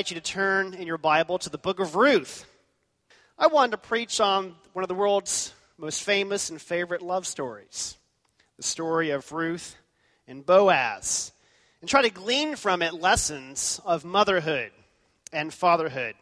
Invite 0.00 0.12
you 0.12 0.18
to 0.18 0.32
turn 0.32 0.72
in 0.72 0.86
your 0.86 0.96
Bible 0.96 1.38
to 1.38 1.50
the 1.50 1.58
book 1.58 1.78
of 1.78 1.94
Ruth. 1.94 2.46
I 3.38 3.48
wanted 3.48 3.72
to 3.72 3.76
preach 3.76 4.18
on 4.18 4.54
one 4.72 4.82
of 4.82 4.88
the 4.88 4.94
world's 4.94 5.52
most 5.76 6.04
famous 6.04 6.48
and 6.48 6.58
favorite 6.58 7.02
love 7.02 7.26
stories 7.26 7.98
the 8.56 8.62
story 8.62 9.10
of 9.10 9.30
Ruth 9.30 9.76
and 10.26 10.46
Boaz, 10.46 11.32
and 11.82 11.90
try 11.90 12.00
to 12.00 12.08
glean 12.08 12.56
from 12.56 12.80
it 12.80 12.94
lessons 12.94 13.78
of 13.84 14.02
motherhood 14.02 14.70
and 15.34 15.52
fatherhood. 15.52 16.14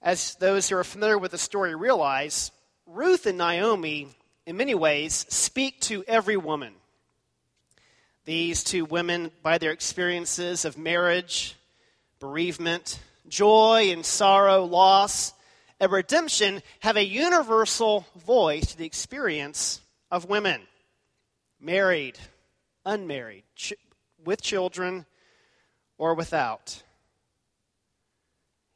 As 0.00 0.34
those 0.36 0.70
who 0.70 0.76
are 0.76 0.84
familiar 0.84 1.18
with 1.18 1.32
the 1.32 1.36
story 1.36 1.74
realize, 1.74 2.52
Ruth 2.86 3.26
and 3.26 3.36
Naomi, 3.36 4.08
in 4.46 4.56
many 4.56 4.74
ways, 4.74 5.26
speak 5.28 5.78
to 5.82 6.04
every 6.08 6.38
woman. 6.38 6.72
These 8.24 8.64
two 8.64 8.86
women, 8.86 9.30
by 9.42 9.58
their 9.58 9.72
experiences 9.72 10.64
of 10.64 10.78
marriage, 10.78 11.54
bereavement, 12.20 13.00
joy 13.28 13.88
and 13.90 14.04
sorrow, 14.04 14.64
loss, 14.64 15.32
and 15.80 15.90
redemption 15.90 16.62
have 16.80 16.96
a 16.96 17.04
universal 17.04 18.06
voice 18.24 18.72
to 18.72 18.78
the 18.78 18.86
experience 18.86 19.80
of 20.10 20.28
women 20.28 20.60
married, 21.60 22.18
unmarried, 22.84 23.44
ch- 23.56 23.74
with 24.24 24.42
children, 24.42 25.06
or 25.98 26.14
without. 26.14 26.82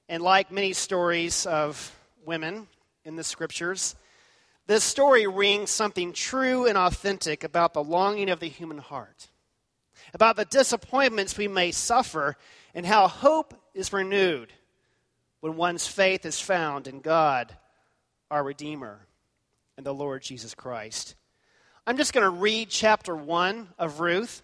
And 0.08 0.22
like 0.22 0.50
many 0.50 0.72
stories 0.72 1.46
of 1.46 1.94
women 2.24 2.66
in 3.04 3.16
the 3.16 3.24
scriptures, 3.24 3.96
this 4.66 4.84
story 4.84 5.26
rings 5.26 5.70
something 5.70 6.12
true 6.12 6.66
and 6.66 6.78
authentic 6.78 7.44
about 7.44 7.74
the 7.74 7.84
longing 7.84 8.30
of 8.30 8.40
the 8.40 8.48
human 8.48 8.78
heart, 8.78 9.28
about 10.14 10.36
the 10.36 10.44
disappointments 10.46 11.36
we 11.36 11.48
may 11.48 11.70
suffer 11.70 12.36
and 12.74 12.84
how 12.84 13.08
hope 13.08 13.54
is 13.72 13.92
renewed 13.92 14.52
when 15.40 15.56
one's 15.56 15.86
faith 15.86 16.26
is 16.26 16.40
found 16.40 16.86
in 16.86 17.00
God, 17.00 17.56
our 18.30 18.42
Redeemer, 18.42 19.06
and 19.76 19.86
the 19.86 19.94
Lord 19.94 20.22
Jesus 20.22 20.54
Christ. 20.54 21.14
I'm 21.86 21.96
just 21.96 22.12
going 22.12 22.24
to 22.24 22.30
read 22.30 22.70
chapter 22.70 23.14
1 23.14 23.68
of 23.78 24.00
Ruth 24.00 24.42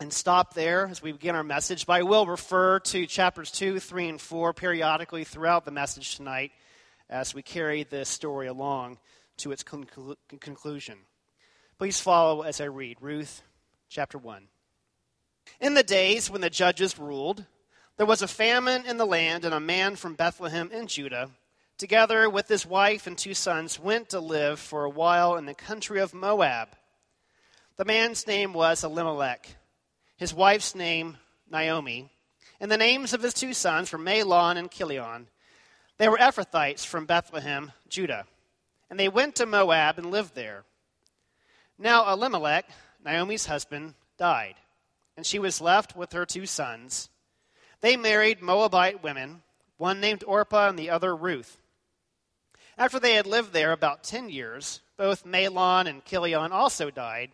and 0.00 0.12
stop 0.12 0.54
there 0.54 0.86
as 0.86 1.02
we 1.02 1.12
begin 1.12 1.36
our 1.36 1.44
message, 1.44 1.86
but 1.86 1.92
I 1.92 2.02
will 2.02 2.26
refer 2.26 2.80
to 2.80 3.06
chapters 3.06 3.50
2, 3.52 3.78
3, 3.78 4.08
and 4.08 4.20
4 4.20 4.52
periodically 4.54 5.24
throughout 5.24 5.64
the 5.64 5.70
message 5.70 6.16
tonight 6.16 6.52
as 7.08 7.34
we 7.34 7.42
carry 7.42 7.84
this 7.84 8.08
story 8.08 8.46
along 8.46 8.98
to 9.36 9.52
its 9.52 9.62
conclu- 9.62 10.16
conclusion. 10.40 10.98
Please 11.78 12.00
follow 12.00 12.42
as 12.42 12.60
I 12.60 12.64
read 12.64 12.98
Ruth 13.00 13.42
chapter 13.88 14.18
1. 14.18 14.48
In 15.60 15.74
the 15.74 15.82
days 15.82 16.30
when 16.30 16.40
the 16.40 16.50
judges 16.50 16.98
ruled, 16.98 17.46
there 17.96 18.06
was 18.06 18.22
a 18.22 18.28
famine 18.28 18.86
in 18.86 18.96
the 18.96 19.06
land, 19.06 19.44
and 19.44 19.54
a 19.54 19.60
man 19.60 19.96
from 19.96 20.14
Bethlehem 20.14 20.70
in 20.72 20.88
Judah, 20.88 21.30
together 21.78 22.28
with 22.28 22.48
his 22.48 22.66
wife 22.66 23.06
and 23.06 23.16
two 23.16 23.34
sons, 23.34 23.78
went 23.78 24.08
to 24.10 24.20
live 24.20 24.58
for 24.58 24.84
a 24.84 24.90
while 24.90 25.36
in 25.36 25.46
the 25.46 25.54
country 25.54 26.00
of 26.00 26.12
Moab. 26.12 26.70
The 27.76 27.84
man's 27.84 28.26
name 28.26 28.52
was 28.52 28.82
Elimelech, 28.82 29.56
his 30.16 30.34
wife's 30.34 30.74
name 30.74 31.18
Naomi, 31.50 32.10
and 32.60 32.70
the 32.70 32.76
names 32.76 33.12
of 33.12 33.22
his 33.22 33.34
two 33.34 33.54
sons 33.54 33.92
were 33.92 33.98
Mahlon 33.98 34.56
and 34.56 34.70
Chilion. 34.70 35.28
They 35.98 36.08
were 36.08 36.18
Ephrathites 36.18 36.84
from 36.84 37.06
Bethlehem, 37.06 37.72
Judah, 37.88 38.26
and 38.90 38.98
they 38.98 39.08
went 39.08 39.36
to 39.36 39.46
Moab 39.46 39.98
and 39.98 40.10
lived 40.10 40.34
there. 40.34 40.64
Now 41.78 42.12
Elimelech, 42.12 42.68
Naomi's 43.04 43.46
husband, 43.46 43.94
died 44.18 44.56
and 45.16 45.24
she 45.24 45.38
was 45.38 45.60
left 45.60 45.96
with 45.96 46.12
her 46.12 46.26
two 46.26 46.46
sons. 46.46 47.08
They 47.80 47.96
married 47.96 48.42
Moabite 48.42 49.02
women, 49.02 49.42
one 49.76 50.00
named 50.00 50.24
Orpah 50.26 50.68
and 50.68 50.78
the 50.78 50.90
other 50.90 51.14
Ruth. 51.14 51.58
After 52.76 52.98
they 52.98 53.14
had 53.14 53.26
lived 53.26 53.52
there 53.52 53.72
about 53.72 54.02
ten 54.02 54.28
years, 54.28 54.80
both 54.96 55.24
Mahlon 55.24 55.86
and 55.86 56.04
Chilion 56.04 56.50
also 56.50 56.90
died, 56.90 57.30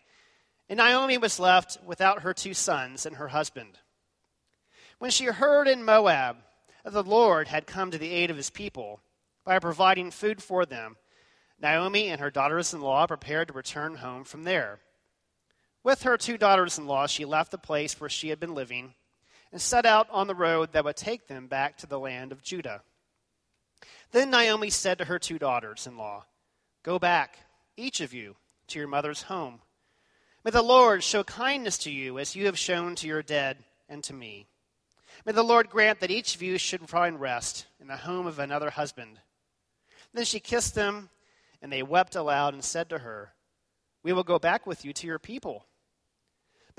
and 0.69 0.79
Naomi 0.79 1.19
was 1.19 1.41
left 1.41 1.79
without 1.85 2.23
her 2.23 2.35
two 2.35 2.55
sons 2.55 3.07
and 3.07 3.17
her 3.17 3.29
husband. 3.29 3.79
When 4.99 5.11
she 5.11 5.25
heard 5.27 5.67
in 5.67 5.85
Moab 5.85 6.37
that 6.85 6.93
the 6.93 7.03
Lord 7.03 7.49
had 7.49 7.67
come 7.67 7.91
to 7.91 7.99
the 7.99 8.13
aid 8.13 8.31
of 8.31 8.37
his 8.37 8.51
people 8.51 9.01
by 9.45 9.59
providing 9.59 10.11
food 10.11 10.43
for 10.43 10.67
them, 10.67 10.97
Naomi 11.61 12.09
and 12.09 12.21
her 12.21 12.31
daughters 12.31 12.73
in 12.73 12.81
law 12.81 13.07
prepared 13.07 13.49
to 13.49 13.55
return 13.55 13.97
home 13.97 14.25
from 14.25 14.45
there. 14.45 14.81
With 15.83 16.03
her 16.03 16.17
two 16.17 16.37
daughters 16.37 16.79
in 16.79 16.87
law, 16.87 17.07
she 17.07 17.25
left 17.25 17.51
the 17.51 17.59
place 17.59 17.99
where 17.99 18.11
she 18.11 18.29
had 18.29 18.39
been 18.39 18.55
living 18.55 18.95
and 19.51 19.61
set 19.61 19.87
out 19.87 20.09
on 20.11 20.27
the 20.27 20.35
road 20.35 20.73
that 20.73 20.85
would 20.85 20.97
take 20.97 21.27
them 21.27 21.47
back 21.47 21.79
to 21.79 21.87
the 21.87 21.99
land 21.99 22.33
of 22.33 22.43
Judah. 22.43 22.83
Then 24.13 24.31
Naomi 24.31 24.71
said 24.71 24.99
to 24.99 25.07
her 25.07 25.19
two 25.19 25.39
daughters 25.39 25.87
in 25.87 25.97
law, 25.97 26.27
Go 26.83 26.99
back, 26.99 27.39
each 27.77 28.01
of 28.01 28.13
you, 28.13 28.37
to 28.69 28.79
your 28.79 28.89
mother's 28.89 29.23
home. 29.23 29.61
May 30.45 30.51
the 30.51 30.63
Lord 30.63 31.03
show 31.03 31.23
kindness 31.23 31.79
to 31.79 31.91
you 31.91 32.19
as 32.19 32.35
you 32.35 32.47
have 32.47 32.59
shown 32.59 32.95
to 32.97 33.07
your 33.07 33.23
dead 33.23 33.59
and 33.89 34.03
to 34.05 34.15
me. 34.15 34.47
May 35.27 35.33
the 35.33 35.43
Lord 35.43 35.69
grant 35.69 36.01
that 36.01 36.11
each 36.11 36.35
of 36.35 36.43
you 36.43 36.57
should 36.57 36.89
find 36.89 37.21
rest 37.21 37.67
in 37.81 37.89
the 37.89 37.97
home 37.97 38.27
of 38.27 38.39
another 38.39 38.71
husband. 38.71 39.21
Then 40.15 40.25
she 40.25 40.41
kissed 40.41 40.75
them, 40.75 41.11
and 41.61 41.73
they 41.73 41.83
wept 41.83 42.17
aloud 42.17 42.55
and 42.55 42.65
said 42.65 42.89
to 42.89 42.99
her, 42.99 43.35
We 44.03 44.13
will 44.13 44.25
go 44.25 44.39
back 44.39 44.67
with 44.67 44.85
you 44.85 44.93
to 44.95 45.07
your 45.07 45.19
people. 45.19 45.67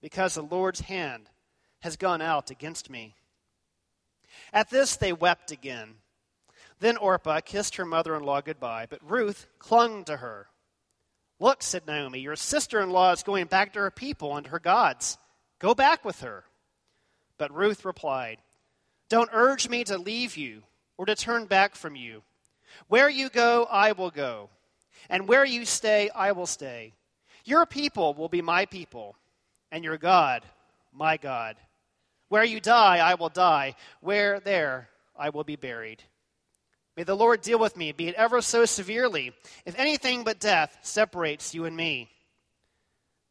because 0.00 0.34
the 0.34 0.42
Lord's 0.42 0.80
hand 0.80 1.28
has 1.80 1.96
gone 1.96 2.22
out 2.22 2.50
against 2.50 2.90
me. 2.90 3.14
At 4.52 4.70
this 4.70 4.96
they 4.96 5.12
wept 5.12 5.50
again. 5.50 5.96
Then 6.78 6.96
Orpah 6.96 7.40
kissed 7.40 7.76
her 7.76 7.84
mother 7.84 8.16
in 8.16 8.22
law 8.22 8.40
goodbye, 8.40 8.86
but 8.88 9.08
Ruth 9.08 9.46
clung 9.58 10.04
to 10.04 10.16
her. 10.16 10.46
Look, 11.38 11.62
said 11.62 11.86
Naomi, 11.86 12.20
your 12.20 12.36
sister 12.36 12.80
in 12.80 12.90
law 12.90 13.12
is 13.12 13.22
going 13.22 13.46
back 13.46 13.72
to 13.72 13.80
her 13.80 13.90
people 13.90 14.36
and 14.36 14.46
her 14.48 14.58
gods. 14.58 15.18
Go 15.58 15.74
back 15.74 16.04
with 16.04 16.20
her. 16.20 16.44
But 17.38 17.54
Ruth 17.54 17.84
replied, 17.84 18.38
Don't 19.08 19.30
urge 19.32 19.68
me 19.68 19.84
to 19.84 19.98
leave 19.98 20.36
you 20.36 20.62
or 20.98 21.06
to 21.06 21.14
turn 21.14 21.46
back 21.46 21.74
from 21.74 21.96
you. 21.96 22.22
Where 22.88 23.08
you 23.08 23.30
go, 23.30 23.66
I 23.70 23.92
will 23.92 24.10
go, 24.10 24.50
and 25.08 25.26
where 25.26 25.44
you 25.44 25.64
stay, 25.64 26.10
I 26.14 26.32
will 26.32 26.46
stay. 26.46 26.92
Your 27.44 27.66
people 27.66 28.14
will 28.14 28.28
be 28.28 28.42
my 28.42 28.66
people 28.66 29.16
and 29.70 29.84
your 29.84 29.98
God, 29.98 30.44
my 30.92 31.16
God. 31.16 31.56
Where 32.28 32.44
you 32.44 32.60
die, 32.60 32.98
I 32.98 33.14
will 33.14 33.28
die. 33.28 33.74
Where 34.00 34.40
there, 34.40 34.88
I 35.16 35.30
will 35.30 35.44
be 35.44 35.56
buried. 35.56 36.02
May 36.96 37.04
the 37.04 37.16
Lord 37.16 37.40
deal 37.40 37.58
with 37.58 37.76
me, 37.76 37.92
be 37.92 38.08
it 38.08 38.14
ever 38.14 38.40
so 38.40 38.64
severely, 38.64 39.32
if 39.64 39.78
anything 39.78 40.24
but 40.24 40.40
death 40.40 40.78
separates 40.82 41.54
you 41.54 41.64
and 41.64 41.76
me. 41.76 42.10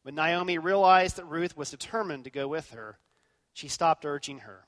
When 0.02 0.14
Naomi 0.14 0.58
realized 0.58 1.16
that 1.16 1.26
Ruth 1.26 1.56
was 1.56 1.70
determined 1.70 2.24
to 2.24 2.30
go 2.30 2.48
with 2.48 2.70
her, 2.70 2.98
she 3.52 3.68
stopped 3.68 4.04
urging 4.04 4.40
her. 4.40 4.64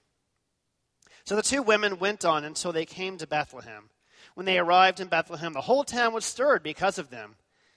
So 1.24 1.36
the 1.36 1.42
two 1.42 1.62
women 1.62 1.98
went 1.98 2.24
on 2.24 2.44
until 2.44 2.72
they 2.72 2.84
came 2.84 3.16
to 3.18 3.26
Bethlehem. 3.26 3.90
When 4.34 4.46
they 4.46 4.58
arrived 4.58 5.00
in 5.00 5.08
Bethlehem, 5.08 5.52
the 5.52 5.60
whole 5.60 5.84
town 5.84 6.12
was 6.12 6.24
stirred 6.24 6.62
because 6.62 6.98
of 6.98 7.10
them. 7.10 7.36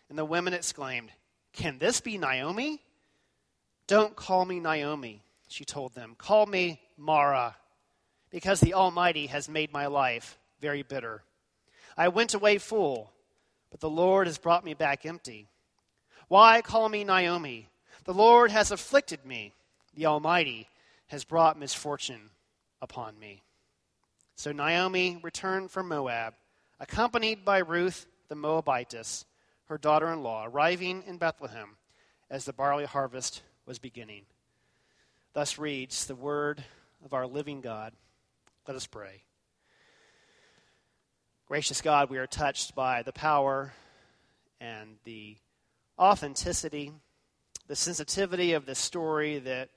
And 0.10 0.18
the 0.18 0.26
women 0.26 0.54
exclaimed, 0.54 1.12
Can 1.54 1.80
this 1.80 2.02
be 2.02 2.18
Naomi? 2.18 2.82
Don't 3.88 4.16
call 4.16 4.46
me 4.46 4.60
Naomi, 4.60 5.22
she 5.48 5.64
told 5.64 5.94
them. 5.94 6.16
Call 6.18 6.46
me 6.46 6.82
Mara, 6.98 7.56
because 8.32 8.60
the 8.60 8.74
Almighty 8.74 9.28
has 9.28 9.48
made 9.48 9.72
my 9.72 9.86
life 9.86 10.38
very 10.60 10.82
bitter. 10.82 11.22
I 11.96 12.08
went 12.08 12.34
away 12.34 12.58
full, 12.58 13.12
but 13.70 13.80
the 13.80 13.90
Lord 13.90 14.28
has 14.28 14.38
brought 14.38 14.66
me 14.66 14.74
back 14.74 15.06
empty. 15.06 15.48
Why 16.28 16.62
call 16.62 16.90
me 16.90 17.04
Naomi? 17.04 17.70
The 18.06 18.14
Lord 18.14 18.52
has 18.52 18.72
afflicted 18.72 19.26
me. 19.26 19.54
The 19.94 20.08
Almighty 20.08 20.68
has 21.08 21.24
brought 21.24 21.60
misfortune 21.60 22.32
upon 22.82 23.20
me. 23.20 23.44
So 24.36 24.52
Naomi 24.52 25.20
returned 25.22 25.72
from 25.72 25.88
Moab, 25.88 26.34
accompanied 26.80 27.46
by 27.46 27.60
Ruth 27.60 28.08
the 28.28 28.36
Moabitess, 28.36 29.26
her 29.66 29.78
daughter 29.78 30.12
in 30.12 30.24
law, 30.24 30.46
arriving 30.46 31.04
in 31.08 31.18
Bethlehem 31.18 31.78
as 32.30 32.46
the 32.46 32.54
barley 32.54 32.86
harvest 32.86 33.42
was 33.66 33.80
beginning. 33.80 34.24
Thus 35.34 35.58
reads 35.58 36.06
the 36.06 36.16
word 36.16 36.64
of 37.04 37.14
our 37.14 37.28
living 37.28 37.62
God. 37.62 37.94
Let 38.68 38.78
us 38.78 38.88
pray. 38.88 39.24
Gracious 41.48 41.82
God, 41.82 42.10
we 42.10 42.18
are 42.18 42.28
touched 42.28 42.76
by 42.76 43.04
the 43.04 43.12
power 43.12 43.74
and 44.60 44.98
the 45.04 45.38
authenticity, 46.00 46.92
the 47.68 47.76
sensitivity 47.76 48.54
of 48.54 48.66
this 48.66 48.80
story 48.80 49.40
that 49.40 49.70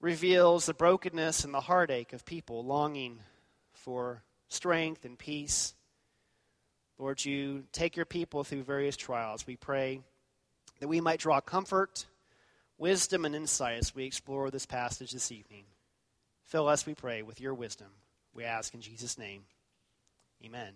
reveals 0.00 0.66
the 0.66 0.74
brokenness 0.74 1.44
and 1.44 1.52
the 1.52 1.60
heartache 1.60 2.12
of 2.12 2.24
people 2.24 2.64
longing 2.64 3.18
for 3.72 4.22
strength 4.48 5.04
and 5.04 5.18
peace. 5.18 5.74
Lord, 6.98 7.24
you 7.24 7.64
take 7.72 7.96
your 7.96 8.06
people 8.06 8.42
through 8.42 8.62
various 8.62 8.96
trials. 8.96 9.46
We 9.46 9.56
pray 9.56 10.00
that 10.80 10.88
we 10.88 11.00
might 11.00 11.20
draw 11.20 11.40
comfort, 11.40 12.06
wisdom, 12.78 13.24
and 13.24 13.34
insight 13.34 13.78
as 13.78 13.94
we 13.94 14.04
explore 14.04 14.50
this 14.50 14.64
passage 14.64 15.12
this 15.12 15.32
evening. 15.32 15.64
Fill 16.44 16.68
us, 16.68 16.86
we 16.86 16.94
pray, 16.94 17.22
with 17.22 17.40
your 17.40 17.52
wisdom. 17.52 17.88
We 18.32 18.44
ask 18.44 18.72
in 18.72 18.80
Jesus' 18.80 19.18
name. 19.18 19.42
Amen. 20.44 20.72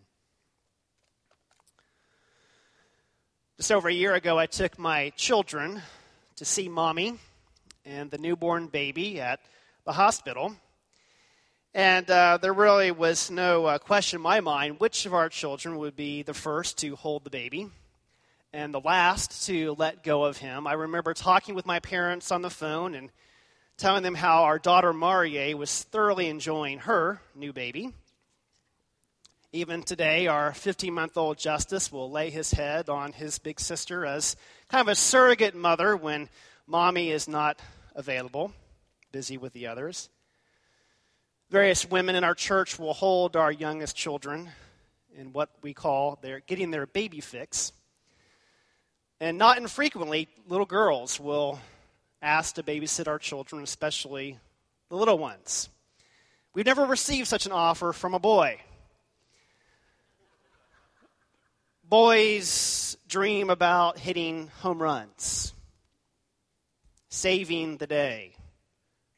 Just 3.57 3.71
over 3.71 3.89
a 3.89 3.93
year 3.93 4.15
ago, 4.15 4.39
I 4.39 4.47
took 4.47 4.79
my 4.79 5.11
children 5.11 5.81
to 6.37 6.45
see 6.45 6.69
mommy 6.69 7.19
and 7.85 8.11
the 8.11 8.19
newborn 8.19 8.67
baby 8.67 9.21
at 9.21 9.41
the 9.85 9.93
hospital. 9.93 10.57
And 11.73 12.11
uh, 12.11 12.39
there 12.43 12.53
really 12.53 12.91
was 12.91 13.31
no 13.31 13.67
uh, 13.67 13.79
question 13.79 14.19
in 14.19 14.23
my 14.23 14.41
mind 14.41 14.81
which 14.81 15.07
of 15.07 15.15
our 15.15 15.29
children 15.29 15.79
would 15.79 15.97
be 15.97 16.23
the 16.23 16.35
first 16.35 16.79
to 16.79 16.97
hold 16.97 17.25
the 17.25 17.31
baby 17.31 17.71
and 18.53 18.75
the 18.75 18.81
last 18.81 19.47
to 19.47 19.75
let 19.79 20.03
go 20.03 20.25
of 20.25 20.37
him. 20.37 20.67
I 20.67 20.75
remember 20.75 21.15
talking 21.15 21.55
with 21.55 21.65
my 21.65 21.81
parents 21.81 22.31
on 22.31 22.43
the 22.43 22.51
phone 22.51 22.95
and 22.95 23.11
telling 23.79 24.03
them 24.03 24.15
how 24.15 24.45
our 24.45 24.59
daughter 24.59 24.93
Marie 24.93 25.55
was 25.55 25.83
thoroughly 25.85 26.29
enjoying 26.29 26.79
her 26.81 27.21
new 27.35 27.53
baby. 27.53 27.93
Even 29.53 29.83
today, 29.83 30.27
our 30.27 30.53
15 30.53 30.93
month 30.93 31.17
old 31.17 31.39
Justice 31.39 31.91
will 31.91 32.11
lay 32.11 32.31
his 32.31 32.53
head 32.53 32.89
on 32.89 33.13
his 33.13 33.39
big 33.39 33.59
sister 33.59 34.05
as 34.07 34.37
kind 34.69 34.81
of 34.81 34.89
a 34.89 34.95
surrogate 34.95 35.55
mother 35.55 35.97
when 35.97 36.29
mommy 36.67 37.11
is 37.11 37.29
not 37.29 37.61
available, 37.95 38.53
busy 39.13 39.37
with 39.37 39.53
the 39.53 39.67
others. 39.67 40.09
Various 41.51 41.91
women 41.91 42.17
in 42.17 42.25
our 42.25 42.35
church 42.35 42.79
will 42.79 42.95
hold 42.95 43.37
our 43.37 43.53
youngest 43.53 43.95
children 43.95 44.51
in 45.15 45.35
what 45.35 45.51
we 45.63 45.75
call 45.75 46.19
their 46.23 46.41
getting 46.41 46.71
their 46.71 46.87
baby 46.87 47.21
fix. 47.21 47.73
And 49.23 49.39
not 49.39 49.57
infrequently, 49.57 50.27
little 50.49 50.67
girls 50.67 51.21
will 51.21 51.61
ask 52.21 52.57
to 52.57 52.65
babysit 52.65 53.07
our 53.07 53.21
children, 53.21 53.63
especially 53.63 54.37
the 54.89 54.97
little 54.97 55.17
ones. 55.17 55.69
We've 56.55 56.67
never 56.67 56.85
received 56.85 57.29
such 57.29 57.47
an 57.47 57.53
offer 57.53 57.93
from 57.93 58.15
a 58.15 58.19
boy. 58.19 58.59
Boys 61.85 62.97
dream 63.07 63.49
about 63.49 63.97
hitting 63.97 64.49
home 64.59 64.83
runs, 64.83 65.55
saving 67.09 67.77
the 67.77 67.87
day, 67.87 68.35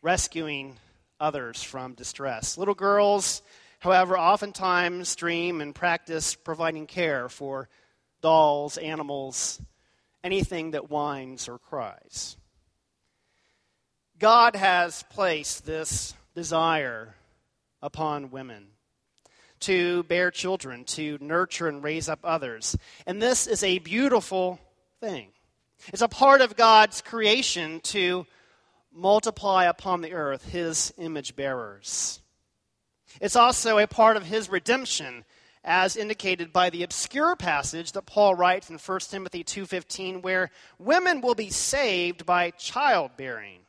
rescuing 0.03 0.77
others 1.19 1.62
from 1.62 1.95
distress. 1.95 2.59
Little 2.59 2.75
girls, 2.75 3.41
however, 3.79 4.19
oftentimes 4.19 5.17
dream 5.17 5.62
and 5.62 5.75
practice 5.75 6.35
providing 6.35 6.87
care 6.87 7.31
for 7.31 7.71
dolls, 8.21 8.77
animals, 8.77 9.62
anything 10.25 10.73
that 10.73 10.91
whines 10.91 11.49
or 11.49 11.59
cries. 11.59 12.37
God 14.19 14.56
has 14.56 15.05
placed 15.11 15.67
this 15.67 16.15
desire 16.35 17.15
upon 17.82 18.31
women 18.31 18.69
to 19.61 20.03
bear 20.05 20.31
children, 20.31 20.85
to 20.85 21.19
nurture 21.21 21.69
and 21.69 21.85
raise 21.85 22.09
up 22.09 22.21
others. 22.25 22.76
And 23.06 23.21
this 23.21 23.47
is 23.47 23.62
a 23.62 23.79
beautiful 23.79 24.59
thing. 25.00 25.29
It's 25.93 26.03
a 26.03 26.09
part 26.09 26.41
of 26.41 26.56
God's 26.56 27.03
creation 27.03 27.81
to 27.81 28.26
multiply 28.93 29.65
upon 29.65 30.00
the 30.00 30.12
earth 30.12 30.49
his 30.49 30.93
image 30.97 31.37
bearers. 31.37 32.21
It's 33.21 33.37
also 33.37 33.79
a 33.79 33.87
part 33.87 34.17
of 34.17 34.25
his 34.25 34.49
redemption 34.49 35.25
as 35.64 35.96
indicated 35.96 36.52
by 36.52 36.69
the 36.69 36.82
obscure 36.82 37.34
passage 37.34 37.93
that 37.93 38.05
Paul 38.05 38.34
writes 38.34 38.69
in 38.69 38.78
1 38.78 39.11
Timothy 39.11 39.43
2:15 39.43 40.20
where 40.20 40.50
women 40.78 41.22
will 41.22 41.34
be 41.34 41.50
saved 41.50 42.26
by 42.26 42.50
childbearing. 42.50 43.64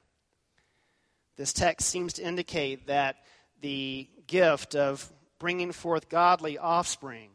This 1.37 1.53
text 1.53 1.87
seems 1.87 2.13
to 2.13 2.23
indicate 2.23 2.87
that 2.87 3.23
the 3.61 4.09
gift 4.27 4.75
of 4.75 5.11
bringing 5.39 5.71
forth 5.71 6.09
godly 6.09 6.57
offspring 6.57 7.31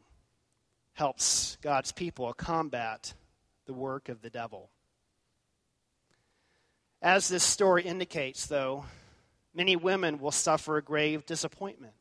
helps 0.93 1.57
God's 1.63 1.93
people 1.93 2.33
combat 2.35 3.15
the 3.65 3.73
work 3.73 4.09
of 4.09 4.21
the 4.21 4.31
devil. 4.31 4.71
As 7.01 7.29
this 7.29 7.45
story 7.45 7.85
indicates, 7.85 8.47
though, 8.47 8.85
many 9.55 9.77
women 9.77 10.19
will 10.19 10.33
suffer 10.33 10.77
a 10.77 10.83
grave 10.83 11.25
disappointment. 11.25 11.95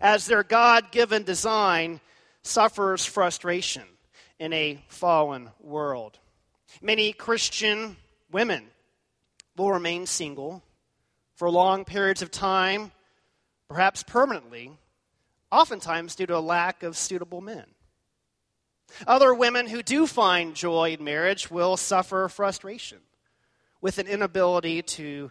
As 0.00 0.26
their 0.26 0.42
God 0.42 0.90
given 0.90 1.22
design 1.22 2.00
suffers 2.42 3.04
frustration 3.04 3.84
in 4.38 4.52
a 4.52 4.82
fallen 4.88 5.50
world. 5.60 6.18
Many 6.80 7.12
Christian 7.12 7.96
women 8.30 8.64
will 9.56 9.72
remain 9.72 10.06
single 10.06 10.62
for 11.34 11.50
long 11.50 11.84
periods 11.84 12.22
of 12.22 12.30
time, 12.30 12.92
perhaps 13.68 14.02
permanently, 14.02 14.72
oftentimes 15.50 16.14
due 16.14 16.26
to 16.26 16.36
a 16.36 16.40
lack 16.40 16.82
of 16.82 16.96
suitable 16.96 17.40
men. 17.40 17.64
Other 19.06 19.34
women 19.34 19.66
who 19.68 19.82
do 19.82 20.06
find 20.06 20.54
joy 20.54 20.92
in 20.98 21.04
marriage 21.04 21.50
will 21.50 21.76
suffer 21.76 22.28
frustration 22.28 22.98
with 23.80 23.98
an 23.98 24.06
inability 24.06 24.82
to 24.82 25.30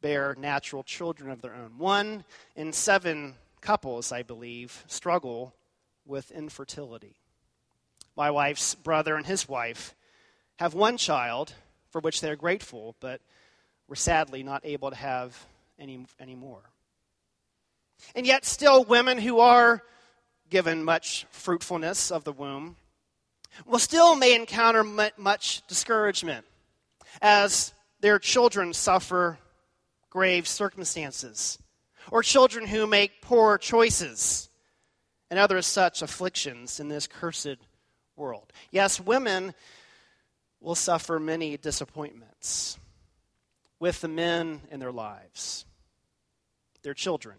bear 0.00 0.34
natural 0.38 0.82
children 0.82 1.30
of 1.30 1.42
their 1.42 1.54
own. 1.54 1.78
One 1.78 2.24
in 2.56 2.72
seven 2.72 3.34
couples, 3.64 4.12
I 4.12 4.22
believe, 4.22 4.84
struggle 4.86 5.54
with 6.04 6.30
infertility. 6.30 7.16
My 8.14 8.30
wife's 8.30 8.74
brother 8.74 9.16
and 9.16 9.26
his 9.26 9.48
wife 9.48 9.94
have 10.58 10.74
one 10.74 10.98
child 10.98 11.54
for 11.90 12.00
which 12.00 12.20
they're 12.20 12.36
grateful, 12.36 12.94
but 13.00 13.20
were 13.88 13.96
sadly 13.96 14.42
not 14.42 14.60
able 14.64 14.90
to 14.90 14.96
have 14.96 15.46
any, 15.78 16.06
any 16.20 16.34
more. 16.34 16.60
And 18.14 18.26
yet, 18.26 18.44
still, 18.44 18.84
women 18.84 19.18
who 19.18 19.40
are 19.40 19.82
given 20.50 20.84
much 20.84 21.26
fruitfulness 21.30 22.10
of 22.12 22.24
the 22.24 22.32
womb 22.32 22.76
will 23.64 23.78
still 23.78 24.14
may 24.14 24.34
encounter 24.34 24.84
much 24.84 25.62
discouragement 25.68 26.44
as 27.22 27.72
their 28.00 28.18
children 28.18 28.74
suffer 28.74 29.38
grave 30.10 30.46
circumstances, 30.46 31.58
or 32.10 32.22
children 32.22 32.66
who 32.66 32.86
make 32.86 33.22
poor 33.22 33.58
choices, 33.58 34.48
and 35.30 35.38
other 35.38 35.62
such 35.62 36.02
afflictions 36.02 36.78
in 36.78 36.88
this 36.88 37.06
cursed 37.06 37.56
world. 38.16 38.52
Yes, 38.70 39.00
women 39.00 39.54
will 40.60 40.74
suffer 40.74 41.18
many 41.18 41.56
disappointments 41.56 42.78
with 43.80 44.00
the 44.00 44.08
men 44.08 44.60
in 44.70 44.80
their 44.80 44.92
lives, 44.92 45.66
their 46.82 46.94
children, 46.94 47.36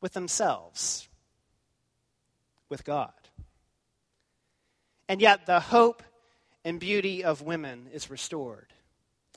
with 0.00 0.12
themselves, 0.12 1.08
with 2.68 2.84
God. 2.84 3.12
And 5.08 5.20
yet, 5.20 5.46
the 5.46 5.60
hope 5.60 6.02
and 6.64 6.80
beauty 6.80 7.24
of 7.24 7.42
women 7.42 7.88
is 7.92 8.10
restored 8.10 8.72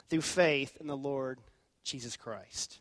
through 0.09 0.21
faith 0.21 0.77
in 0.79 0.87
the 0.87 0.97
Lord 0.97 1.39
Jesus 1.83 2.17
Christ. 2.17 2.79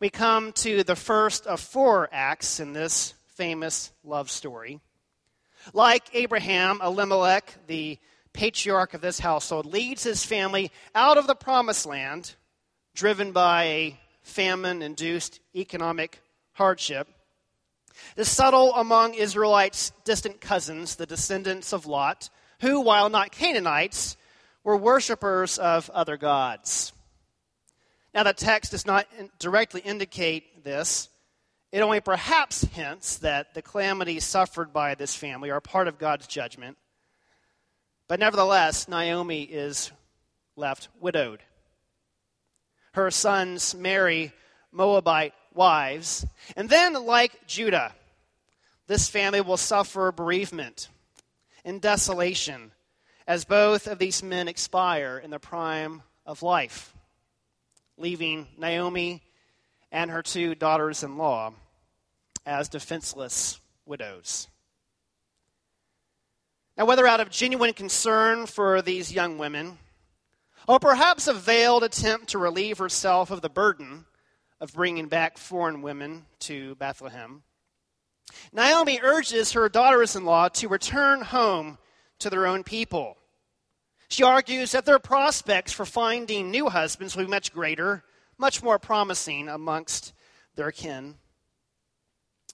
We 0.00 0.10
come 0.10 0.52
to 0.54 0.82
the 0.84 0.96
first 0.96 1.46
of 1.46 1.60
four 1.60 2.08
acts 2.12 2.60
in 2.60 2.72
this 2.72 3.14
famous 3.34 3.92
love 4.04 4.30
story. 4.30 4.80
Like 5.72 6.04
Abraham, 6.14 6.80
Elimelech, 6.82 7.54
the 7.66 7.98
patriarch 8.32 8.94
of 8.94 9.00
this 9.00 9.20
household, 9.20 9.66
leads 9.66 10.02
his 10.02 10.24
family 10.24 10.70
out 10.94 11.18
of 11.18 11.26
the 11.26 11.34
promised 11.34 11.86
land, 11.86 12.34
driven 12.94 13.32
by 13.32 13.64
a 13.64 14.00
famine 14.22 14.82
induced 14.82 15.40
economic 15.54 16.20
hardship, 16.52 17.08
to 18.16 18.24
settle 18.24 18.74
among 18.74 19.14
Israelites' 19.14 19.92
distant 20.04 20.40
cousins, 20.40 20.96
the 20.96 21.06
descendants 21.06 21.72
of 21.72 21.86
Lot, 21.86 22.30
who, 22.60 22.80
while 22.80 23.08
not 23.08 23.32
Canaanites, 23.32 24.16
were 24.64 24.76
worshippers 24.76 25.58
of 25.58 25.90
other 25.90 26.16
gods. 26.16 26.92
Now, 28.14 28.24
the 28.24 28.32
text 28.32 28.72
does 28.72 28.86
not 28.86 29.06
directly 29.38 29.80
indicate 29.80 30.64
this. 30.64 31.08
It 31.70 31.80
only 31.80 32.00
perhaps 32.00 32.62
hints 32.62 33.18
that 33.18 33.54
the 33.54 33.62
calamities 33.62 34.24
suffered 34.24 34.72
by 34.72 34.94
this 34.94 35.14
family 35.14 35.50
are 35.50 35.60
part 35.60 35.88
of 35.88 35.98
God's 35.98 36.26
judgment. 36.26 36.76
But 38.08 38.20
nevertheless, 38.20 38.88
Naomi 38.88 39.42
is 39.42 39.90
left 40.56 40.88
widowed. 41.00 41.42
Her 42.92 43.10
sons 43.10 43.74
marry 43.74 44.32
Moabite 44.70 45.32
wives. 45.54 46.26
And 46.56 46.68
then, 46.68 46.92
like 46.92 47.46
Judah, 47.46 47.94
this 48.86 49.08
family 49.08 49.40
will 49.40 49.56
suffer 49.56 50.12
bereavement 50.12 50.88
and 51.64 51.80
desolation 51.80 52.72
as 53.26 53.44
both 53.44 53.86
of 53.86 53.98
these 53.98 54.22
men 54.22 54.48
expire 54.48 55.20
in 55.22 55.30
the 55.30 55.38
prime 55.38 56.02
of 56.26 56.42
life, 56.42 56.91
leaving 57.96 58.46
Naomi 58.58 59.22
and 59.90 60.10
her 60.10 60.22
two 60.22 60.54
daughters 60.54 61.02
in 61.02 61.18
law 61.18 61.52
as 62.46 62.68
defenseless 62.68 63.60
widows. 63.86 64.48
Now, 66.76 66.86
whether 66.86 67.06
out 67.06 67.20
of 67.20 67.30
genuine 67.30 67.74
concern 67.74 68.46
for 68.46 68.80
these 68.80 69.12
young 69.12 69.36
women, 69.36 69.78
or 70.66 70.78
perhaps 70.78 71.28
a 71.28 71.34
veiled 71.34 71.84
attempt 71.84 72.28
to 72.28 72.38
relieve 72.38 72.78
herself 72.78 73.30
of 73.30 73.42
the 73.42 73.50
burden 73.50 74.06
of 74.60 74.72
bringing 74.72 75.08
back 75.08 75.36
foreign 75.36 75.82
women 75.82 76.24
to 76.40 76.74
Bethlehem, 76.76 77.42
Naomi 78.52 79.00
urges 79.02 79.52
her 79.52 79.68
daughters 79.68 80.16
in 80.16 80.24
law 80.24 80.48
to 80.48 80.68
return 80.68 81.20
home 81.20 81.78
to 82.20 82.30
their 82.30 82.46
own 82.46 82.64
people. 82.64 83.16
She 84.12 84.24
argues 84.24 84.72
that 84.72 84.84
their 84.84 84.98
prospects 84.98 85.72
for 85.72 85.86
finding 85.86 86.50
new 86.50 86.68
husbands 86.68 87.16
will 87.16 87.24
be 87.24 87.30
much 87.30 87.50
greater, 87.50 88.04
much 88.36 88.62
more 88.62 88.78
promising 88.78 89.48
amongst 89.48 90.12
their 90.54 90.70
kin. 90.70 91.14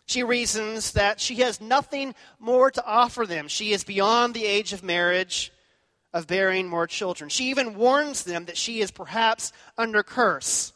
She 0.06 0.22
reasons 0.22 0.92
that 0.92 1.18
she 1.18 1.34
has 1.40 1.60
nothing 1.60 2.14
more 2.38 2.70
to 2.70 2.86
offer 2.86 3.26
them. 3.26 3.48
She 3.48 3.72
is 3.72 3.82
beyond 3.82 4.34
the 4.34 4.46
age 4.46 4.72
of 4.72 4.84
marriage, 4.84 5.52
of 6.12 6.28
bearing 6.28 6.68
more 6.68 6.86
children. 6.86 7.28
She 7.28 7.50
even 7.50 7.74
warns 7.74 8.22
them 8.22 8.44
that 8.44 8.56
she 8.56 8.80
is 8.80 8.92
perhaps 8.92 9.52
under 9.76 10.04
curse 10.04 10.72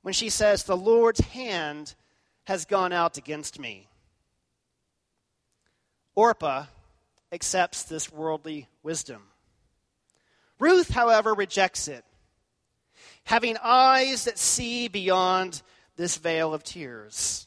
when 0.00 0.14
she 0.14 0.30
says, 0.30 0.64
The 0.64 0.74
Lord's 0.74 1.20
hand 1.20 1.94
has 2.44 2.64
gone 2.64 2.94
out 2.94 3.18
against 3.18 3.58
me. 3.58 3.90
Orpah 6.14 6.64
accepts 7.30 7.82
this 7.82 8.10
worldly 8.10 8.68
wisdom. 8.82 9.24
Ruth, 10.64 10.88
however, 10.88 11.34
rejects 11.34 11.88
it, 11.88 12.06
having 13.24 13.58
eyes 13.62 14.24
that 14.24 14.38
see 14.38 14.88
beyond 14.88 15.60
this 15.96 16.16
veil 16.16 16.54
of 16.54 16.64
tears. 16.64 17.46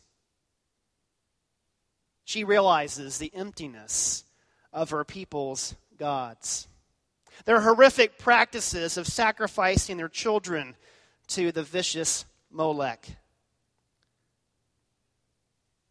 She 2.25 2.43
realizes 2.43 3.17
the 3.17 3.33
emptiness 3.33 4.23
of 4.71 4.91
her 4.91 5.03
people's 5.03 5.73
gods. 5.97 6.67
Their 7.45 7.61
horrific 7.61 8.19
practices 8.19 8.97
of 8.97 9.07
sacrificing 9.07 9.97
their 9.97 10.09
children 10.09 10.75
to 11.29 11.51
the 11.51 11.63
vicious 11.63 12.23
Molech. 12.51 13.17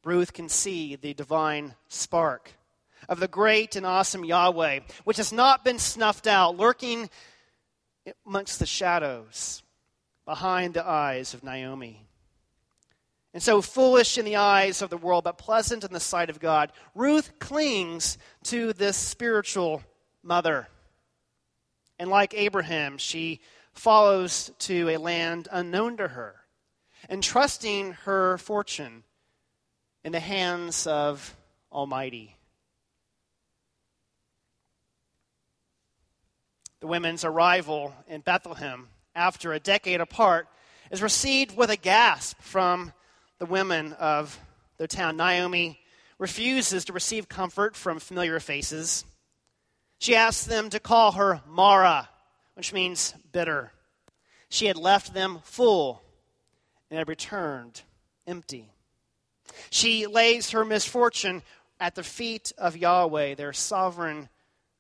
Ruth 0.05 0.33
can 0.33 0.49
see 0.49 0.95
the 0.95 1.13
divine 1.13 1.75
spark 1.89 2.53
of 3.09 3.21
the 3.21 3.29
great 3.29 3.77
and 3.77 3.87
awesome 3.87 4.25
Yahweh, 4.25 4.81
which 5.05 5.17
has 5.17 5.33
not 5.33 5.65
been 5.65 5.79
snuffed 5.79 6.27
out, 6.27 6.57
lurking 6.57 7.11
amongst 8.27 8.59
the 8.59 8.67
shadows 8.67 9.63
behind 10.25 10.75
the 10.75 10.87
eyes 10.87 11.35
of 11.35 11.45
Naomi. 11.45 12.03
And 13.35 13.43
so, 13.43 13.61
foolish 13.61 14.17
in 14.17 14.25
the 14.25 14.37
eyes 14.37 14.81
of 14.81 14.89
the 14.91 14.97
world, 14.97 15.25
but 15.25 15.37
pleasant 15.37 15.85
in 15.85 15.93
the 15.93 16.01
sight 16.01 16.31
of 16.31 16.41
God, 16.41 16.73
Ruth 16.95 17.39
clings 17.39 18.17
to 18.45 18.73
this 18.73 18.97
spiritual 18.97 19.83
mother. 20.23 20.69
And 21.99 22.09
like 22.09 22.33
Abraham, 22.35 22.97
she 22.99 23.41
follows 23.73 24.51
to 24.61 24.89
a 24.89 24.97
land 24.97 25.49
unknown 25.53 25.99
to 25.99 26.09
her 26.09 26.37
entrusting 27.09 27.93
her 28.05 28.39
fortune 28.39 29.05
in 30.05 30.13
the 30.13 30.21
hands 30.21 30.87
of 30.87 31.37
Almighty. 31.71 32.37
The 36.81 36.87
women's 36.87 37.25
arrival 37.25 37.95
in 38.07 38.21
Bethlehem 38.21 38.89
after 39.15 39.53
a 39.53 39.61
decade 39.61 40.01
apart 40.01 40.47
is 40.91 41.03
received 41.03 41.57
with 41.57 41.71
a 41.71 41.77
gasp 41.77 42.41
from 42.41 42.93
the 43.39 43.47
women 43.47 43.95
of 43.95 44.39
the 44.77 44.87
town. 44.87 45.17
Naomi 45.17 45.81
refuses 46.19 46.85
to 46.85 46.93
receive 46.93 47.29
comfort 47.29 47.77
from 47.77 47.99
familiar 47.99 48.41
faces. 48.41 49.05
She 49.99 50.15
asks 50.15 50.45
them 50.45 50.69
to 50.71 50.81
call 50.81 51.13
her 51.13 51.41
Mara, 51.47 52.11
which 52.55 52.73
means 52.73 53.15
bitter. 53.33 53.73
She 54.49 54.67
had 54.67 54.77
left 54.77 55.15
them 55.15 55.41
full 55.45 56.03
and 56.91 56.99
had 56.99 57.09
returned 57.09 57.83
empty. 58.27 58.71
She 59.71 60.07
lays 60.07 60.51
her 60.51 60.65
misfortune 60.65 61.43
at 61.81 61.95
the 61.95 62.03
feet 62.03 62.53
of 62.59 62.77
Yahweh, 62.77 63.35
their 63.35 63.53
sovereign 63.53 64.29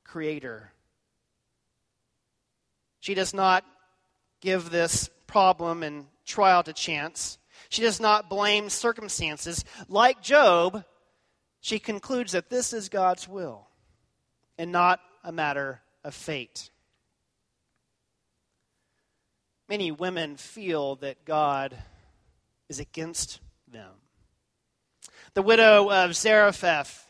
creator. 0.04 0.72
She 3.00 3.14
does 3.14 3.34
not 3.34 3.64
give 4.40 4.70
this 4.70 5.10
problem 5.26 5.82
and 5.82 6.06
trial 6.24 6.62
to 6.62 6.72
chance. 6.72 7.38
She 7.68 7.82
does 7.82 8.00
not 8.00 8.28
blame 8.28 8.68
circumstances. 8.68 9.64
Like 9.88 10.22
Job, 10.22 10.84
she 11.60 11.78
concludes 11.78 12.32
that 12.32 12.50
this 12.50 12.72
is 12.72 12.88
God's 12.88 13.28
will 13.28 13.68
and 14.58 14.72
not 14.72 15.00
a 15.24 15.32
matter 15.32 15.80
of 16.04 16.14
fate. 16.14 16.70
Many 19.68 19.90
women 19.90 20.36
feel 20.36 20.96
that 20.96 21.24
God 21.24 21.76
is 22.68 22.78
against 22.78 23.40
them. 23.66 23.90
The 25.34 25.42
widow 25.42 25.90
of 25.90 26.14
Zarephath 26.14 27.05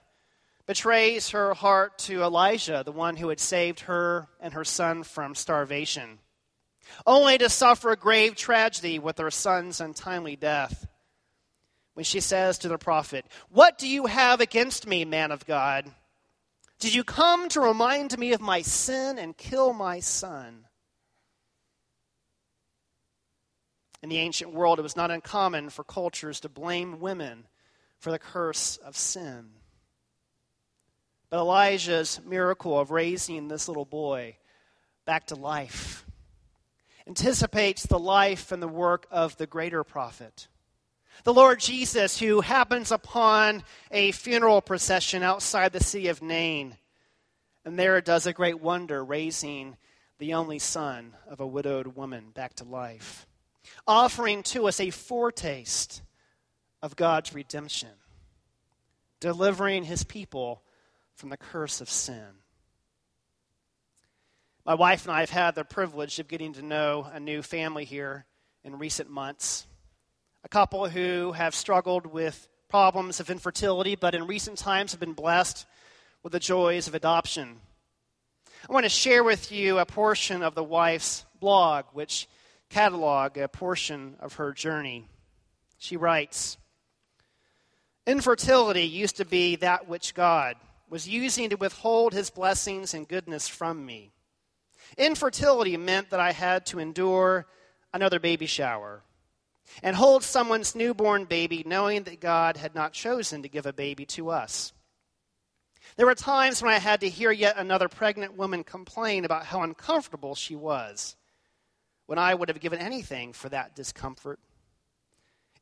betrays 0.66 1.30
her 1.30 1.54
heart 1.54 1.99
to 1.99 2.23
Elijah, 2.23 2.82
the 2.85 2.92
one 2.92 3.16
who 3.16 3.28
had 3.28 3.40
saved 3.40 3.80
her 3.80 4.28
and 4.40 4.54
her 4.54 4.64
son 4.64 5.02
from 5.02 5.35
starvation, 5.35 6.18
only 7.06 7.38
to 7.38 7.49
suffer 7.49 7.90
a 7.90 7.96
grave 7.96 8.35
tragedy 8.35 8.99
with 8.99 9.18
her 9.18 9.30
son's 9.30 9.80
untimely 9.80 10.37
death. 10.37 10.87
When 11.94 12.04
she 12.04 12.20
says 12.20 12.58
to 12.58 12.68
the 12.68 12.76
prophet, 12.76 13.25
What 13.49 13.78
do 13.78 13.88
you 13.88 14.06
have 14.06 14.40
against 14.40 14.87
me, 14.87 15.04
man 15.04 15.32
of 15.32 15.46
God? 15.46 15.90
Did 16.78 16.94
you 16.94 17.04
come 17.04 17.49
to 17.50 17.61
remind 17.61 18.18
me 18.18 18.35
of 18.35 18.40
my 18.40 18.61
sin 18.61 19.18
and 19.18 19.37
kill 19.37 19.73
my 19.73 20.00
son? 20.00 20.66
In 24.02 24.11
the 24.11 24.18
ancient 24.18 24.52
world, 24.52 24.78
it 24.78 24.82
was 24.82 24.94
not 24.94 25.11
uncommon 25.11 25.70
for 25.70 25.85
cultures 25.85 26.40
to 26.40 26.50
blame 26.50 27.00
women 27.00 27.46
for 27.99 28.11
the 28.11 28.18
curse 28.18 28.76
of 28.76 28.94
sin. 28.94 29.52
But 31.30 31.38
Elijah's 31.38 32.21
miracle 32.25 32.78
of 32.78 32.90
raising 32.90 33.49
this 33.49 33.68
little 33.68 33.85
boy 33.85 34.37
back 35.04 35.26
to 35.28 35.35
life 35.35 36.04
anticipates 37.06 37.87
the 37.87 37.99
life 37.99 38.52
and 38.52 38.62
the 38.62 38.68
work 38.68 39.06
of 39.11 39.37
the 39.37 39.47
greater 39.47 39.85
prophet. 39.85 40.49
The 41.25 41.35
Lord 41.35 41.61
Jesus, 41.61 42.18
who 42.18 42.40
happens 42.40 42.90
upon 42.90 43.62
a 43.90 44.12
funeral 44.12 44.61
procession 44.61 45.23
outside 45.23 45.73
the 45.73 45.83
city 45.83 46.09
of 46.09 46.23
Nain, 46.23 46.76
and 47.64 47.78
there 47.78 48.00
does 48.00 48.26
a 48.26 48.33
great 48.33 48.61
wonder, 48.61 49.04
raising 49.04 49.76
the 50.18 50.35
only 50.35 50.59
son 50.59 51.14
of 51.28 51.40
a 51.40 51.47
widowed 51.47 51.97
woman 51.97 52.30
back 52.35 52.54
to 52.54 52.64
life 52.64 53.26
offering 53.87 54.42
to 54.42 54.66
us 54.66 54.80
a 54.80 54.90
foretaste 54.90 56.02
of 56.83 56.97
God's 56.97 57.35
redemption, 57.35 57.90
delivering 59.21 59.85
his 59.85 60.04
people 60.04 60.62
from 61.16 61.30
the 61.30 61.37
curse 61.37 61.80
of 61.80 61.90
sin. 61.90 62.26
My 64.64 64.75
wife 64.75 65.04
and 65.04 65.12
I 65.14 65.20
have 65.20 65.30
had 65.30 65.54
the 65.54 65.64
privilege 65.64 66.18
of 66.18 66.28
getting 66.28 66.52
to 66.54 66.62
know 66.62 67.08
a 67.12 67.18
new 67.18 67.42
family 67.42 67.85
here 67.85 68.26
in 68.64 68.78
recent 68.78 69.08
months. 69.08 69.66
A 70.44 70.49
couple 70.49 70.88
who 70.88 71.32
have 71.32 71.54
struggled 71.54 72.06
with 72.06 72.49
problems 72.68 73.18
of 73.18 73.30
infertility, 73.30 73.96
but 73.96 74.14
in 74.14 74.26
recent 74.26 74.58
times 74.58 74.92
have 74.92 75.00
been 75.00 75.12
blessed 75.12 75.66
with 76.23 76.32
the 76.32 76.40
joys 76.40 76.88
of 76.88 76.94
adoption. 76.94 77.61
I 78.68 78.73
want 78.73 78.85
to 78.85 78.90
share 78.90 79.23
with 79.25 79.52
you 79.52 79.78
a 79.78 79.87
portion 79.87 80.42
of 80.42 80.54
the 80.54 80.64
wife's 80.64 81.25
blog, 81.40 81.85
which 81.92 82.28
catalog 82.68 83.38
a 83.38 83.49
portion 83.49 84.16
of 84.20 84.35
her 84.35 84.52
journey. 84.52 85.08
She 85.78 85.96
writes 85.96 86.58
Infertility 88.06 88.82
used 88.82 89.16
to 89.18 89.25
be 89.25 89.56
that 89.56 89.88
which 89.88 90.14
God 90.14 90.56
was 90.88 91.09
using 91.09 91.50
to 91.50 91.57
withhold 91.57 92.12
his 92.12 92.31
blessings 92.31 92.95
and 92.95 93.09
goodness 93.09 93.49
from 93.49 93.85
me. 93.85 94.12
Infertility 94.97 95.76
meant 95.76 96.11
that 96.11 96.21
I 96.21 96.33
had 96.33 96.66
to 96.66 96.78
endure 96.78 97.47
another 97.93 98.21
baby 98.21 98.47
shower 98.47 99.02
and 99.83 99.97
hold 99.97 100.23
someone's 100.23 100.75
newborn 100.75 101.25
baby 101.25 101.62
knowing 101.66 102.05
that 102.05 102.21
God 102.21 102.57
had 102.57 102.75
not 102.75 102.93
chosen 102.93 103.43
to 103.43 103.49
give 103.49 103.66
a 103.66 103.73
baby 103.73 104.07
to 104.07 104.31
us. 104.31 104.73
There 105.97 106.07
were 106.07 106.14
times 106.14 106.62
when 106.62 106.73
I 106.73 106.78
had 106.78 107.00
to 107.00 107.09
hear 107.09 107.31
yet 107.31 107.57
another 107.57 107.88
pregnant 107.88 108.37
woman 108.37 108.64
complain 108.64 109.25
about 109.25 109.47
how 109.47 109.62
uncomfortable 109.62 110.35
she 110.35 110.55
was, 110.57 111.16
when 112.07 112.19
I 112.19 112.35
would 112.35 112.49
have 112.49 112.61
given 112.61 112.78
anything 112.78 113.33
for 113.33 113.49
that 113.49 113.75
discomfort. 113.75 114.38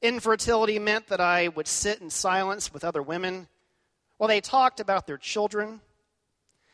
Infertility 0.02 0.78
meant 0.78 1.06
that 1.08 1.20
I 1.20 1.48
would 1.48 1.68
sit 1.68 2.00
in 2.00 2.10
silence 2.10 2.72
with 2.72 2.84
other 2.84 3.02
women 3.02 3.48
while 4.24 4.28
they 4.30 4.40
talked 4.40 4.80
about 4.80 5.06
their 5.06 5.18
children. 5.18 5.82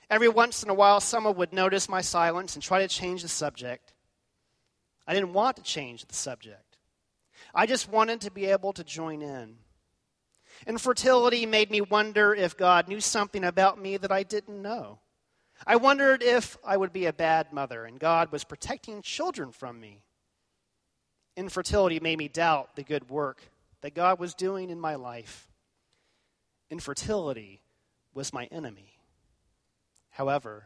Every 0.09 0.28
once 0.28 0.62
in 0.62 0.71
a 0.71 0.75
while, 0.75 1.00
someone 1.00 1.35
would 1.35 1.52
notice 1.52 1.88
my 1.88 2.00
silence 2.00 2.54
and 2.54 2.62
try 2.62 2.78
to 2.78 2.87
change 2.87 3.23
the 3.23 3.28
subject. 3.28 3.92
I 5.04 5.14
didn't 5.14 5.33
want 5.33 5.57
to 5.57 5.62
change 5.64 6.07
the 6.07 6.14
subject, 6.14 6.78
I 7.52 7.66
just 7.66 7.88
wanted 7.88 8.21
to 8.21 8.30
be 8.30 8.47
able 8.47 8.73
to 8.75 8.85
join 8.85 9.21
in. 9.21 9.57
Infertility 10.64 11.45
made 11.45 11.73
me 11.73 11.80
wonder 11.80 12.33
if 12.33 12.57
God 12.57 12.87
knew 12.87 13.00
something 13.00 13.42
about 13.42 13.83
me 13.83 13.97
that 13.97 14.12
I 14.12 14.23
didn't 14.23 14.62
know. 14.62 15.00
I 15.66 15.75
wondered 15.75 16.23
if 16.23 16.57
I 16.64 16.76
would 16.76 16.92
be 16.92 17.07
a 17.07 17.12
bad 17.12 17.52
mother 17.52 17.85
and 17.85 17.99
God 17.99 18.30
was 18.30 18.45
protecting 18.45 19.02
children 19.02 19.50
from 19.50 19.80
me. 19.80 20.02
Infertility 21.37 21.99
made 21.99 22.19
me 22.19 22.28
doubt 22.28 22.76
the 22.76 22.85
good 22.85 23.11
work 23.11 23.42
that 23.80 23.97
God 23.97 24.21
was 24.21 24.35
doing 24.35 24.71
in 24.71 24.78
my 24.78 24.95
life. 24.95 25.50
Infertility 26.70 27.60
was 28.14 28.32
my 28.32 28.46
enemy. 28.46 28.98
However, 30.10 30.64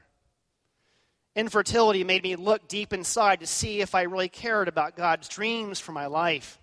infertility 1.34 2.04
made 2.04 2.23
me 2.23 2.37
look 2.37 2.68
deep 2.68 2.92
inside 2.92 3.40
to 3.40 3.46
see 3.46 3.80
if 3.80 3.94
I 3.94 4.02
really 4.02 4.28
cared 4.28 4.68
about 4.68 4.96
God's 4.96 5.28
dreams 5.28 5.80
for 5.80 5.92
my 5.92 6.06
life 6.06 6.58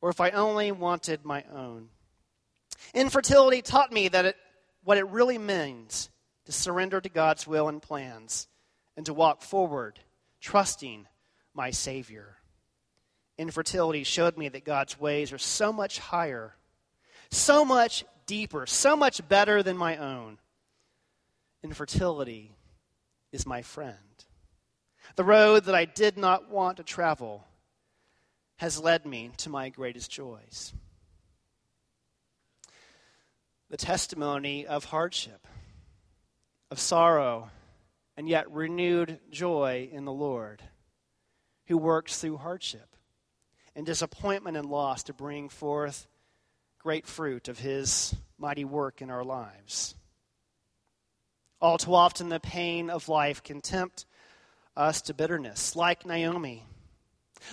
or 0.00 0.10
if 0.10 0.20
I 0.20 0.30
only 0.30 0.72
wanted 0.72 1.24
my 1.24 1.44
own. 1.52 1.88
Infertility 2.94 3.62
taught 3.62 3.92
me 3.92 4.08
that 4.08 4.24
it, 4.24 4.36
what 4.84 4.98
it 4.98 5.08
really 5.08 5.38
means 5.38 6.10
to 6.44 6.52
surrender 6.52 7.00
to 7.00 7.08
God's 7.08 7.46
will 7.46 7.68
and 7.68 7.82
plans 7.82 8.46
and 8.96 9.04
to 9.06 9.14
walk 9.14 9.42
forward, 9.42 9.98
trusting 10.40 11.06
my 11.54 11.70
Savior. 11.70 12.36
Infertility 13.38 14.04
showed 14.04 14.38
me 14.38 14.48
that 14.48 14.64
God's 14.64 14.98
ways 14.98 15.32
are 15.32 15.38
so 15.38 15.72
much 15.72 15.98
higher, 15.98 16.54
so 17.30 17.64
much 17.64 18.04
deeper, 18.26 18.66
so 18.66 18.96
much 18.96 19.26
better 19.28 19.62
than 19.62 19.76
my 19.76 19.96
own. 19.96 20.38
Infertility 21.62 22.52
is 23.32 23.46
my 23.46 23.62
friend. 23.62 23.96
The 25.14 25.24
road 25.24 25.64
that 25.64 25.74
I 25.74 25.84
did 25.84 26.18
not 26.18 26.50
want 26.50 26.76
to 26.76 26.82
travel 26.82 27.44
has 28.56 28.80
led 28.80 29.06
me 29.06 29.30
to 29.38 29.50
my 29.50 29.68
greatest 29.68 30.10
joys. 30.10 30.72
The 33.68 33.76
testimony 33.76 34.66
of 34.66 34.84
hardship, 34.84 35.46
of 36.70 36.78
sorrow, 36.78 37.50
and 38.16 38.28
yet 38.28 38.50
renewed 38.50 39.20
joy 39.30 39.88
in 39.92 40.04
the 40.04 40.12
Lord, 40.12 40.62
who 41.66 41.76
works 41.76 42.18
through 42.18 42.38
hardship 42.38 42.96
and 43.74 43.84
disappointment 43.84 44.56
and 44.56 44.70
loss 44.70 45.02
to 45.04 45.12
bring 45.12 45.48
forth 45.48 46.06
great 46.86 47.04
fruit 47.04 47.48
of 47.48 47.58
his 47.58 48.14
mighty 48.38 48.64
work 48.64 49.02
in 49.02 49.10
our 49.10 49.24
lives. 49.24 49.96
All 51.60 51.78
too 51.78 51.92
often, 51.92 52.28
the 52.28 52.38
pain 52.38 52.90
of 52.90 53.08
life 53.08 53.42
can 53.42 53.60
tempt 53.60 54.06
us 54.76 55.02
to 55.02 55.12
bitterness, 55.12 55.74
like 55.74 56.06
Naomi, 56.06 56.62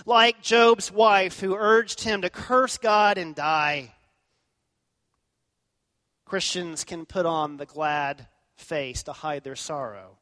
like 0.06 0.40
Job's 0.40 0.92
wife, 0.92 1.40
who 1.40 1.56
urged 1.56 2.02
him 2.02 2.22
to 2.22 2.30
curse 2.30 2.78
God 2.78 3.18
and 3.18 3.34
die. 3.34 3.92
Christians 6.24 6.84
can 6.84 7.04
put 7.04 7.26
on 7.26 7.56
the 7.56 7.66
glad 7.66 8.28
face 8.54 9.02
to 9.02 9.12
hide 9.12 9.42
their 9.42 9.56
sorrow, 9.56 10.16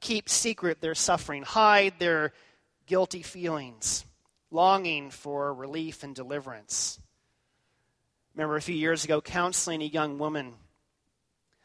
keep 0.00 0.28
secret 0.28 0.82
their 0.82 0.94
suffering, 0.94 1.42
hide 1.42 1.94
their 1.98 2.34
guilty 2.84 3.22
feelings, 3.22 4.04
longing 4.50 5.08
for 5.08 5.54
relief 5.54 6.02
and 6.02 6.14
deliverance. 6.14 7.00
Remember 8.34 8.56
a 8.56 8.62
few 8.62 8.74
years 8.74 9.04
ago 9.04 9.20
counseling 9.20 9.82
a 9.82 9.86
young 9.86 10.18
woman 10.18 10.54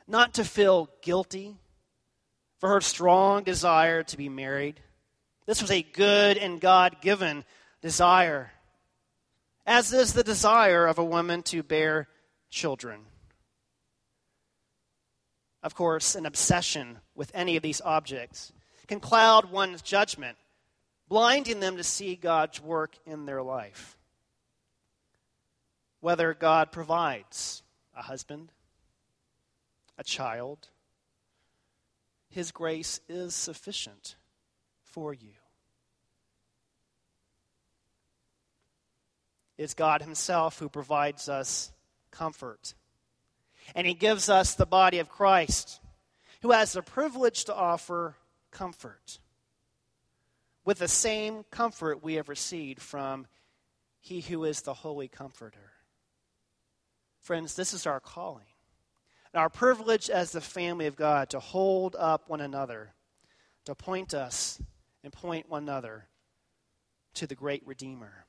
not 0.07 0.35
to 0.35 0.43
feel 0.43 0.89
guilty 1.01 1.55
for 2.59 2.69
her 2.69 2.81
strong 2.81 3.43
desire 3.43 4.03
to 4.03 4.17
be 4.17 4.29
married. 4.29 4.79
This 5.45 5.61
was 5.61 5.71
a 5.71 5.83
good 5.83 6.37
and 6.37 6.59
God 6.59 6.97
given 7.01 7.43
desire, 7.81 8.51
as 9.65 9.93
is 9.93 10.13
the 10.13 10.23
desire 10.23 10.87
of 10.87 10.97
a 10.97 11.05
woman 11.05 11.43
to 11.43 11.63
bear 11.63 12.07
children. 12.49 13.01
Of 15.61 15.75
course, 15.75 16.15
an 16.15 16.25
obsession 16.25 16.99
with 17.15 17.31
any 17.33 17.57
of 17.57 17.63
these 17.63 17.81
objects 17.81 18.51
can 18.87 18.99
cloud 18.99 19.51
one's 19.51 19.81
judgment, 19.81 20.37
blinding 21.09 21.59
them 21.59 21.77
to 21.77 21.83
see 21.83 22.15
God's 22.15 22.61
work 22.61 22.95
in 23.05 23.25
their 23.25 23.41
life. 23.41 23.94
Whether 26.05 26.35
God 26.35 26.71
provides 26.71 27.63
a 27.97 28.03
husband, 28.03 28.51
a 29.97 30.03
child, 30.03 30.67
His 32.29 32.51
grace 32.51 32.99
is 33.09 33.33
sufficient 33.33 34.15
for 34.83 35.15
you. 35.15 35.33
It's 39.57 39.73
God 39.73 40.03
Himself 40.03 40.59
who 40.59 40.69
provides 40.69 41.27
us 41.27 41.71
comfort. 42.11 42.75
And 43.73 43.87
He 43.87 43.95
gives 43.95 44.29
us 44.29 44.53
the 44.53 44.67
body 44.67 44.99
of 44.99 45.09
Christ, 45.09 45.81
who 46.43 46.51
has 46.51 46.73
the 46.73 46.83
privilege 46.83 47.45
to 47.45 47.55
offer 47.55 48.15
comfort 48.51 49.17
with 50.65 50.77
the 50.77 50.87
same 50.87 51.45
comfort 51.49 52.03
we 52.03 52.13
have 52.13 52.29
received 52.29 52.79
from 52.79 53.25
He 54.01 54.21
who 54.21 54.43
is 54.43 54.61
the 54.61 54.75
Holy 54.75 55.07
Comforter. 55.07 55.71
Friends, 57.25 57.55
this 57.55 57.73
is 57.73 57.87
our 57.87 57.99
calling 57.99 58.45
and 59.33 59.41
our 59.41 59.49
privilege 59.49 60.11
as 60.11 60.31
the 60.31 60.41
family 60.41 60.85
of 60.85 60.95
God 60.95 61.31
to 61.31 61.39
hold 61.39 61.95
up 61.97 62.29
one 62.29 62.39
another, 62.39 62.93
to 63.65 63.73
point 63.73 64.13
us 64.13 64.61
and 65.03 65.11
point 65.11 65.49
one 65.49 65.63
another 65.63 66.05
to 67.15 67.25
the 67.25 67.33
great 67.33 67.65
Redeemer, 67.65 68.25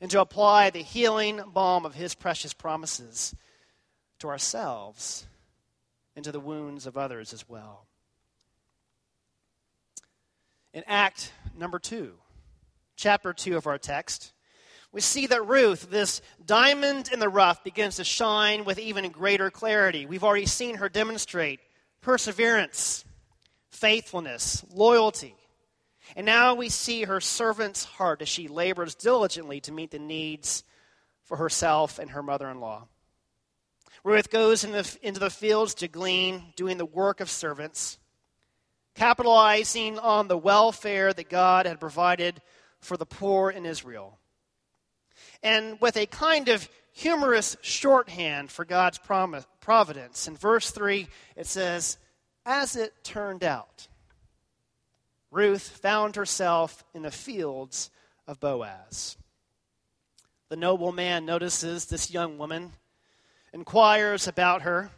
and 0.00 0.12
to 0.12 0.20
apply 0.20 0.70
the 0.70 0.78
healing 0.78 1.40
balm 1.52 1.84
of 1.84 1.96
his 1.96 2.14
precious 2.14 2.54
promises 2.54 3.34
to 4.20 4.28
ourselves 4.28 5.26
and 6.14 6.24
to 6.24 6.30
the 6.30 6.38
wounds 6.38 6.86
of 6.86 6.96
others 6.96 7.32
as 7.32 7.48
well. 7.48 7.88
In 10.72 10.84
Act 10.86 11.32
number 11.58 11.80
2, 11.80 12.12
chapter 12.94 13.32
2 13.32 13.56
of 13.56 13.66
our 13.66 13.78
text, 13.78 14.33
we 14.94 15.00
see 15.00 15.26
that 15.26 15.48
Ruth, 15.48 15.90
this 15.90 16.22
diamond 16.46 17.10
in 17.12 17.18
the 17.18 17.28
rough, 17.28 17.64
begins 17.64 17.96
to 17.96 18.04
shine 18.04 18.64
with 18.64 18.78
even 18.78 19.10
greater 19.10 19.50
clarity. 19.50 20.06
We've 20.06 20.22
already 20.22 20.46
seen 20.46 20.76
her 20.76 20.88
demonstrate 20.88 21.58
perseverance, 22.00 23.04
faithfulness, 23.70 24.64
loyalty. 24.70 25.34
And 26.14 26.24
now 26.24 26.54
we 26.54 26.68
see 26.68 27.02
her 27.02 27.20
servant's 27.20 27.82
heart 27.82 28.22
as 28.22 28.28
she 28.28 28.46
labors 28.46 28.94
diligently 28.94 29.60
to 29.62 29.72
meet 29.72 29.90
the 29.90 29.98
needs 29.98 30.62
for 31.24 31.38
herself 31.38 31.98
and 31.98 32.10
her 32.10 32.22
mother 32.22 32.48
in 32.48 32.60
law. 32.60 32.86
Ruth 34.04 34.30
goes 34.30 34.62
in 34.62 34.70
the, 34.70 34.98
into 35.02 35.18
the 35.18 35.28
fields 35.28 35.74
to 35.76 35.88
glean, 35.88 36.52
doing 36.54 36.78
the 36.78 36.86
work 36.86 37.18
of 37.18 37.28
servants, 37.28 37.98
capitalizing 38.94 39.98
on 39.98 40.28
the 40.28 40.38
welfare 40.38 41.12
that 41.12 41.28
God 41.28 41.66
had 41.66 41.80
provided 41.80 42.40
for 42.78 42.96
the 42.96 43.06
poor 43.06 43.50
in 43.50 43.66
Israel 43.66 44.20
and 45.44 45.78
with 45.80 45.96
a 45.98 46.06
kind 46.06 46.48
of 46.48 46.68
humorous 46.92 47.56
shorthand 47.60 48.50
for 48.50 48.64
God's 48.64 48.98
providence. 49.60 50.26
In 50.26 50.36
verse 50.36 50.70
3, 50.70 51.06
it 51.36 51.46
says, 51.46 51.98
As 52.46 52.74
it 52.74 52.94
turned 53.04 53.44
out, 53.44 53.86
Ruth 55.30 55.68
found 55.68 56.16
herself 56.16 56.82
in 56.94 57.02
the 57.02 57.10
fields 57.10 57.90
of 58.26 58.40
Boaz. 58.40 59.18
The 60.48 60.56
noble 60.56 60.92
man 60.92 61.26
notices 61.26 61.86
this 61.86 62.10
young 62.10 62.38
woman, 62.38 62.72
inquires 63.52 64.26
about 64.26 64.62
her. 64.62 64.90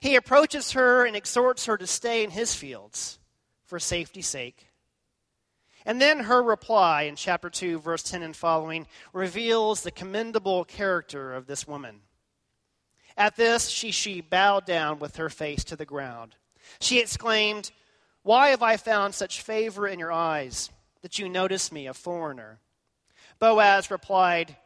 He 0.00 0.16
approaches 0.16 0.72
her 0.72 1.06
and 1.06 1.16
exhorts 1.16 1.66
her 1.66 1.78
to 1.78 1.86
stay 1.86 2.24
in 2.24 2.30
his 2.30 2.54
fields 2.54 3.18
for 3.64 3.78
safety's 3.78 4.26
sake. 4.26 4.66
And 5.86 6.00
then 6.00 6.18
her 6.24 6.42
reply 6.42 7.02
in 7.02 7.14
chapter 7.14 7.48
2, 7.48 7.78
verse 7.78 8.02
10 8.02 8.24
and 8.24 8.34
following, 8.34 8.88
reveals 9.12 9.82
the 9.82 9.92
commendable 9.92 10.64
character 10.64 11.32
of 11.32 11.46
this 11.46 11.66
woman. 11.66 12.00
At 13.16 13.36
this, 13.36 13.68
she, 13.68 13.92
she 13.92 14.20
bowed 14.20 14.66
down 14.66 14.98
with 14.98 15.16
her 15.16 15.30
face 15.30 15.62
to 15.64 15.76
the 15.76 15.86
ground. 15.86 16.34
She 16.80 16.98
exclaimed, 16.98 17.70
Why 18.24 18.48
have 18.48 18.64
I 18.64 18.76
found 18.76 19.14
such 19.14 19.40
favor 19.40 19.86
in 19.86 20.00
your 20.00 20.12
eyes 20.12 20.70
that 21.02 21.20
you 21.20 21.28
notice 21.28 21.70
me, 21.70 21.86
a 21.86 21.94
foreigner? 21.94 22.58
Boaz 23.38 23.88
replied, 23.88 24.56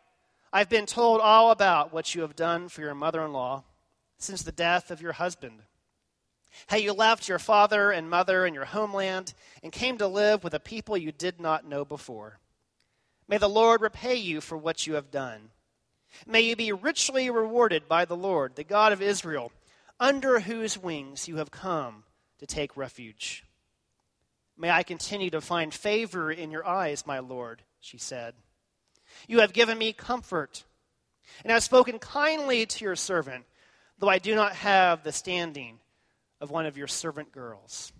I've 0.54 0.70
been 0.70 0.87
told 0.87 1.20
all 1.20 1.50
about 1.50 1.92
what 1.92 2.14
you 2.14 2.22
have 2.22 2.35
done 2.35 2.70
for 2.70 2.80
your 2.80 2.94
mother 2.94 3.22
in 3.22 3.33
law 3.35 3.64
since 4.16 4.42
the 4.42 4.52
death 4.52 4.90
of 4.90 5.02
your 5.02 5.12
husband. 5.12 5.62
How 6.66 6.76
you 6.76 6.92
left 6.92 7.28
your 7.28 7.38
father 7.38 7.90
and 7.90 8.10
mother 8.10 8.44
and 8.44 8.54
your 8.54 8.64
homeland 8.64 9.34
and 9.62 9.72
came 9.72 9.98
to 9.98 10.06
live 10.06 10.44
with 10.44 10.54
a 10.54 10.60
people 10.60 10.96
you 10.96 11.12
did 11.12 11.40
not 11.40 11.66
know 11.66 11.84
before. 11.84 12.38
May 13.28 13.38
the 13.38 13.48
Lord 13.48 13.80
repay 13.80 14.16
you 14.16 14.40
for 14.40 14.58
what 14.58 14.86
you 14.86 14.94
have 14.94 15.10
done. 15.10 15.50
May 16.26 16.40
you 16.40 16.56
be 16.56 16.72
richly 16.72 17.30
rewarded 17.30 17.88
by 17.88 18.04
the 18.04 18.16
Lord, 18.16 18.56
the 18.56 18.64
God 18.64 18.92
of 18.92 19.00
Israel, 19.00 19.52
under 20.00 20.40
whose 20.40 20.76
wings 20.76 21.28
you 21.28 21.36
have 21.36 21.50
come 21.50 22.04
to 22.38 22.46
take 22.46 22.76
refuge. 22.76 23.44
May 24.56 24.70
I 24.70 24.82
continue 24.82 25.30
to 25.30 25.40
find 25.40 25.72
favor 25.72 26.32
in 26.32 26.50
your 26.50 26.66
eyes, 26.66 27.06
my 27.06 27.20
Lord, 27.20 27.62
she 27.80 27.98
said. 27.98 28.34
You 29.28 29.40
have 29.40 29.52
given 29.52 29.78
me 29.78 29.92
comfort, 29.92 30.64
and 31.44 31.52
have 31.52 31.62
spoken 31.62 31.98
kindly 31.98 32.66
to 32.66 32.84
your 32.84 32.96
servant, 32.96 33.44
though 33.98 34.08
I 34.08 34.18
do 34.18 34.34
not 34.34 34.54
have 34.56 35.02
the 35.04 35.12
standing 35.12 35.78
of 36.40 36.50
one 36.50 36.66
of 36.66 36.76
your 36.76 36.87
servant 36.87 37.33
girls. 37.33 37.92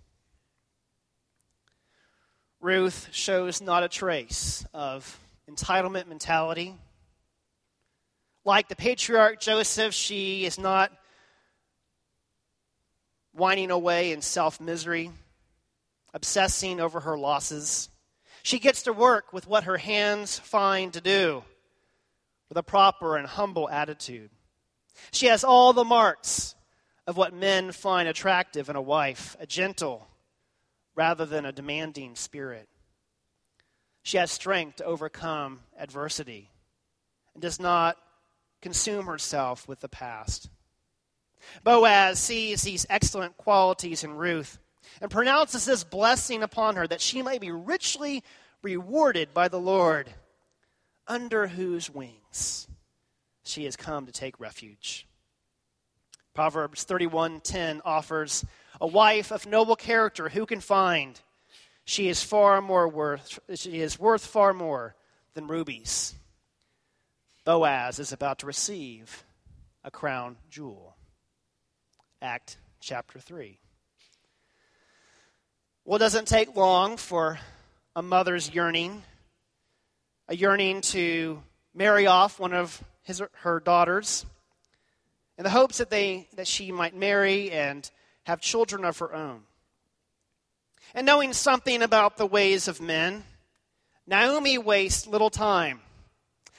Ruth 2.59 3.09
shows 3.11 3.61
not 3.61 3.83
a 3.83 3.89
trace 3.89 4.65
of 4.73 5.19
entitlement 5.49 6.07
mentality. 6.07 6.75
Like 8.45 8.69
the 8.69 8.75
patriarch 8.75 9.39
Joseph, 9.39 9.93
she 9.93 10.45
is 10.45 10.59
not 10.59 10.91
whining 13.33 13.71
away 13.71 14.11
in 14.11 14.21
self 14.21 14.59
misery, 14.59 15.11
obsessing 16.13 16.79
over 16.79 16.99
her 16.99 17.17
losses. 17.17 17.89
She 18.43 18.59
gets 18.59 18.83
to 18.83 18.93
work 18.93 19.33
with 19.33 19.47
what 19.47 19.65
her 19.65 19.77
hands 19.77 20.39
find 20.39 20.93
to 20.93 21.01
do 21.01 21.43
with 22.49 22.57
a 22.57 22.63
proper 22.63 23.17
and 23.17 23.27
humble 23.27 23.69
attitude. 23.69 24.31
She 25.11 25.27
has 25.27 25.43
all 25.43 25.73
the 25.73 25.83
marks 25.83 26.55
of 27.07 27.17
what 27.17 27.33
men 27.33 27.71
find 27.71 28.07
attractive 28.07 28.69
in 28.69 28.75
a 28.75 28.81
wife 28.81 29.35
a 29.39 29.45
gentle 29.45 30.07
rather 30.95 31.25
than 31.25 31.45
a 31.45 31.51
demanding 31.51 32.15
spirit. 32.15 32.67
She 34.03 34.17
has 34.17 34.31
strength 34.31 34.77
to 34.77 34.85
overcome 34.85 35.61
adversity 35.77 36.49
and 37.33 37.41
does 37.41 37.59
not 37.59 37.97
consume 38.61 39.05
herself 39.05 39.67
with 39.67 39.79
the 39.79 39.89
past. 39.89 40.49
Boaz 41.63 42.19
sees 42.19 42.61
these 42.61 42.85
excellent 42.89 43.37
qualities 43.37 44.03
in 44.03 44.15
Ruth 44.15 44.59
and 45.01 45.09
pronounces 45.09 45.65
this 45.65 45.83
blessing 45.83 46.43
upon 46.43 46.75
her 46.75 46.87
that 46.87 47.01
she 47.01 47.21
may 47.21 47.39
be 47.39 47.51
richly 47.51 48.23
rewarded 48.61 49.33
by 49.33 49.47
the 49.47 49.59
Lord, 49.59 50.09
under 51.07 51.47
whose 51.47 51.89
wings 51.89 52.67
she 53.43 53.65
has 53.65 53.75
come 53.75 54.05
to 54.05 54.11
take 54.11 54.39
refuge. 54.39 55.07
Proverbs 56.33 56.85
31:10 56.85 57.81
offers 57.83 58.45
a 58.79 58.87
wife 58.87 59.31
of 59.31 59.45
noble 59.45 59.75
character 59.75 60.29
who 60.29 60.45
can 60.45 60.61
find 60.61 61.19
she 61.83 62.07
is 62.07 62.23
far 62.23 62.61
more 62.61 62.87
worth 62.87 63.39
she 63.55 63.81
is 63.81 63.99
worth 63.99 64.25
far 64.25 64.53
more 64.53 64.95
than 65.33 65.47
rubies. 65.47 66.15
Boaz 67.43 67.99
is 67.99 68.13
about 68.13 68.39
to 68.39 68.45
receive 68.45 69.23
a 69.83 69.91
crown 69.91 70.37
jewel. 70.49 70.95
Act 72.21 72.57
chapter 72.79 73.19
3. 73.19 73.59
Well, 75.83 75.95
it 75.95 75.99
doesn't 75.99 76.27
take 76.27 76.55
long 76.55 76.97
for 76.97 77.39
a 77.95 78.01
mother's 78.01 78.53
yearning, 78.53 79.03
a 80.27 80.35
yearning 80.35 80.81
to 80.81 81.41
marry 81.73 82.05
off 82.05 82.39
one 82.39 82.53
of 82.53 82.83
his, 83.01 83.21
her 83.41 83.59
daughters 83.59 84.25
in 85.41 85.43
the 85.43 85.49
hopes 85.49 85.79
that, 85.79 85.89
they, 85.89 86.27
that 86.35 86.45
she 86.45 86.71
might 86.71 86.95
marry 86.95 87.49
and 87.49 87.89
have 88.25 88.39
children 88.39 88.85
of 88.85 88.99
her 88.99 89.11
own. 89.11 89.41
And 90.93 91.03
knowing 91.03 91.33
something 91.33 91.81
about 91.81 92.17
the 92.17 92.27
ways 92.27 92.67
of 92.67 92.79
men, 92.79 93.23
Naomi 94.05 94.59
wastes 94.59 95.07
little 95.07 95.31
time 95.31 95.81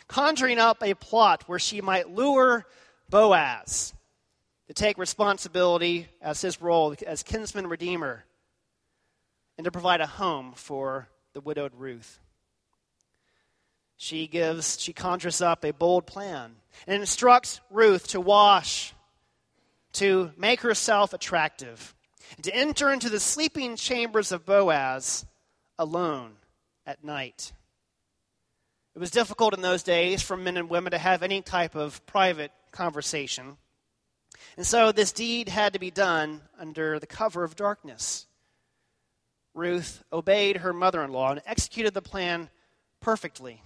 conjuring 0.09 0.59
up 0.59 0.83
a 0.83 0.95
plot 0.95 1.45
where 1.47 1.61
she 1.61 1.81
might 1.81 2.11
lure 2.11 2.67
Boaz 3.09 3.95
to 4.67 4.75
take 4.75 4.99
responsibility 4.99 6.09
as 6.21 6.41
his 6.41 6.61
role 6.61 6.97
as 7.07 7.23
kinsman 7.23 7.69
redeemer 7.69 8.25
and 9.57 9.65
to 9.65 9.71
provide 9.71 10.01
a 10.01 10.09
home 10.09 10.55
for 10.57 11.07
the 11.35 11.41
widowed 11.41 11.73
Ruth. 11.77 12.19
She 14.03 14.27
gives, 14.27 14.81
she 14.81 14.93
conjures 14.93 15.41
up 15.41 15.65
a 15.65 15.73
bold 15.73 16.09
plan 16.09 16.57
and 16.89 17.01
instructs 17.01 17.61
Ruth 17.71 18.09
to 18.09 18.21
wash, 18.21 18.95
to 19.93 20.33
make 20.37 20.63
herself 20.63 21.13
attractive, 21.13 21.95
to 22.43 22.53
enter 22.53 22.91
into 22.91 23.09
the 23.09 23.21
sleeping 23.21 23.77
chambers 23.77 24.33
of 24.33 24.45
Boaz 24.45 25.25
alone 25.79 26.33
at 26.85 27.05
night. 27.05 27.53
It 28.97 28.99
was 28.99 29.13
difficult 29.13 29.55
in 29.55 29.63
those 29.63 29.85
days 29.85 30.21
for 30.21 30.37
men 30.37 30.57
and 30.57 30.69
women 30.69 30.91
to 30.91 30.99
have 30.99 31.23
any 31.23 31.41
type 31.41 31.77
of 31.77 32.05
private 32.05 32.51
conversation. 32.73 33.57
And 34.57 34.67
so 34.67 34.91
this 34.91 35.13
deed 35.13 35.49
had 35.49 35.75
to 35.75 35.79
be 35.79 35.93
done 35.93 36.41
under 36.59 36.99
the 36.99 37.07
cover 37.07 37.45
of 37.45 37.55
darkness. 37.55 38.27
Ruth 39.55 40.03
obeyed 40.13 40.57
her 40.57 40.73
mother 40.73 41.05
in 41.05 41.13
law 41.13 41.31
and 41.31 41.43
executed 41.47 41.95
the 41.95 42.03
plan 42.03 42.51
perfectly. 43.01 43.63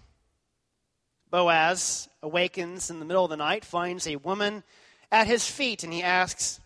Boaz 1.31 2.09
awakens 2.23 2.91
in 2.91 2.99
the 2.99 3.05
middle 3.05 3.25
of 3.25 3.31
the 3.31 3.37
night, 3.37 3.65
finds 3.65 4.07
a 4.07 4.17
woman 4.17 4.62
at 5.11 5.27
his 5.27 5.49
feet, 5.49 5.85
and 5.85 5.93
he 5.93 6.03
asks, 6.03 6.61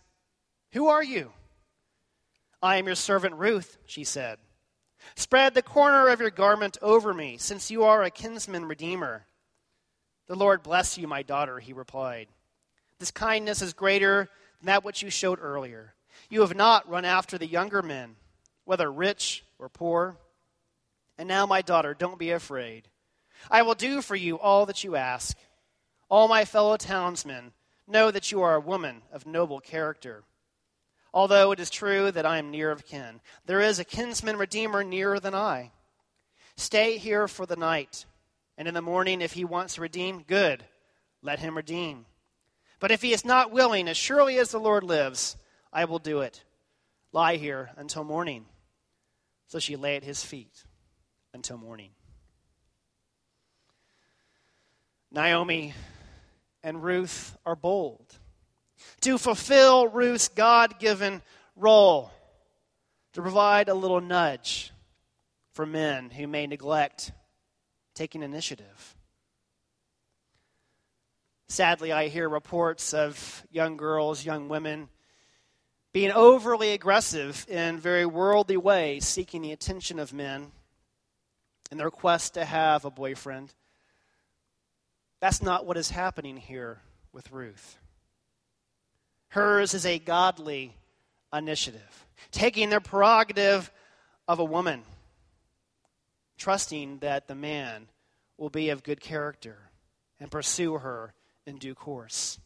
Who 0.73 0.87
are 0.87 1.03
you? 1.03 1.31
I 2.61 2.77
am 2.77 2.85
your 2.85 2.95
servant 2.95 3.35
Ruth, 3.35 3.77
she 3.85 4.03
said. 4.03 4.37
Spread 5.15 5.53
the 5.53 5.63
corner 5.63 6.09
of 6.09 6.19
your 6.19 6.29
garment 6.29 6.77
over 6.81 7.13
me, 7.13 7.37
since 7.37 7.71
you 7.71 7.83
are 7.83 8.03
a 8.03 8.11
kinsman 8.11 8.65
redeemer. 8.65 9.25
The 10.27 10.35
Lord 10.35 10.63
bless 10.63 10.97
you, 10.97 11.07
my 11.07 11.23
daughter, 11.23 11.59
he 11.59 11.73
replied. 11.73 12.27
This 12.99 13.11
kindness 13.11 13.61
is 13.61 13.73
greater 13.73 14.29
than 14.59 14.67
that 14.67 14.83
which 14.83 15.01
you 15.01 15.09
showed 15.09 15.39
earlier. 15.41 15.95
You 16.29 16.41
have 16.41 16.55
not 16.55 16.87
run 16.89 17.03
after 17.03 17.37
the 17.37 17.47
younger 17.47 17.81
men 17.81 18.15
whether 18.65 18.91
rich 18.91 19.43
or 19.59 19.69
poor. 19.69 20.17
And 21.17 21.27
now, 21.27 21.45
my 21.45 21.61
daughter, 21.61 21.93
don't 21.93 22.19
be 22.19 22.31
afraid. 22.31 22.87
I 23.49 23.61
will 23.61 23.75
do 23.75 24.01
for 24.01 24.15
you 24.15 24.37
all 24.39 24.65
that 24.65 24.83
you 24.83 24.95
ask. 24.95 25.37
All 26.09 26.27
my 26.27 26.45
fellow 26.45 26.77
townsmen 26.77 27.53
know 27.87 28.11
that 28.11 28.31
you 28.31 28.41
are 28.41 28.55
a 28.55 28.59
woman 28.59 29.01
of 29.11 29.25
noble 29.25 29.59
character. 29.59 30.23
Although 31.13 31.51
it 31.51 31.59
is 31.59 31.69
true 31.69 32.11
that 32.11 32.25
I 32.25 32.37
am 32.37 32.51
near 32.51 32.71
of 32.71 32.85
kin, 32.85 33.19
there 33.45 33.59
is 33.59 33.79
a 33.79 33.85
kinsman 33.85 34.37
redeemer 34.37 34.83
nearer 34.83 35.19
than 35.19 35.35
I. 35.35 35.71
Stay 36.55 36.97
here 36.97 37.27
for 37.27 37.45
the 37.45 37.55
night, 37.55 38.05
and 38.57 38.67
in 38.67 38.73
the 38.73 38.81
morning, 38.81 39.21
if 39.21 39.33
he 39.33 39.43
wants 39.43 39.75
to 39.75 39.81
redeem, 39.81 40.23
good, 40.23 40.63
let 41.21 41.39
him 41.39 41.57
redeem. 41.57 42.05
But 42.79 42.91
if 42.91 43.01
he 43.01 43.13
is 43.13 43.25
not 43.25 43.51
willing, 43.51 43.87
as 43.87 43.97
surely 43.97 44.37
as 44.37 44.51
the 44.51 44.59
Lord 44.59 44.83
lives, 44.83 45.37
I 45.71 45.85
will 45.85 45.99
do 45.99 46.21
it. 46.21 46.43
Lie 47.11 47.37
here 47.37 47.71
until 47.75 48.03
morning. 48.03 48.45
So 49.47 49.59
she 49.59 49.75
lay 49.75 49.97
at 49.97 50.03
his 50.03 50.23
feet 50.23 50.63
until 51.33 51.57
morning. 51.57 51.91
Naomi 55.11 55.73
and 56.63 56.83
Ruth 56.83 57.37
are 57.45 57.55
bold 57.55 58.17
to 59.01 59.17
fulfill 59.17 59.87
Ruth's 59.87 60.29
God 60.29 60.79
given 60.79 61.21
role 61.55 62.11
to 63.13 63.21
provide 63.21 63.67
a 63.67 63.73
little 63.73 64.01
nudge 64.01 64.71
for 65.53 65.65
men 65.65 66.09
who 66.09 66.27
may 66.27 66.47
neglect 66.47 67.11
taking 67.93 68.23
initiative. 68.23 68.95
Sadly, 71.49 71.91
I 71.91 72.07
hear 72.07 72.29
reports 72.29 72.93
of 72.93 73.45
young 73.51 73.75
girls, 73.75 74.25
young 74.25 74.47
women 74.47 74.87
being 75.93 76.11
overly 76.11 76.71
aggressive 76.71 77.45
in 77.49 77.77
very 77.77 78.05
worldly 78.05 78.55
ways, 78.55 79.05
seeking 79.05 79.41
the 79.41 79.51
attention 79.51 79.99
of 79.99 80.13
men 80.13 80.53
in 81.69 81.77
their 81.77 81.91
quest 81.91 82.35
to 82.35 82.45
have 82.45 82.85
a 82.85 82.91
boyfriend. 82.91 83.53
That's 85.21 85.41
not 85.41 85.65
what 85.65 85.77
is 85.77 85.91
happening 85.91 86.35
here 86.35 86.79
with 87.13 87.31
Ruth. 87.31 87.77
Hers 89.29 89.73
is 89.73 89.85
a 89.85 89.99
godly 89.99 90.75
initiative, 91.31 92.05
taking 92.31 92.69
the 92.69 92.81
prerogative 92.81 93.71
of 94.27 94.39
a 94.39 94.43
woman, 94.43 94.81
trusting 96.37 96.97
that 96.99 97.27
the 97.27 97.35
man 97.35 97.87
will 98.37 98.49
be 98.49 98.69
of 98.69 98.83
good 98.83 98.99
character 98.99 99.57
and 100.19 100.31
pursue 100.31 100.79
her 100.79 101.13
in 101.45 101.57
due 101.57 101.75
course. 101.75 102.39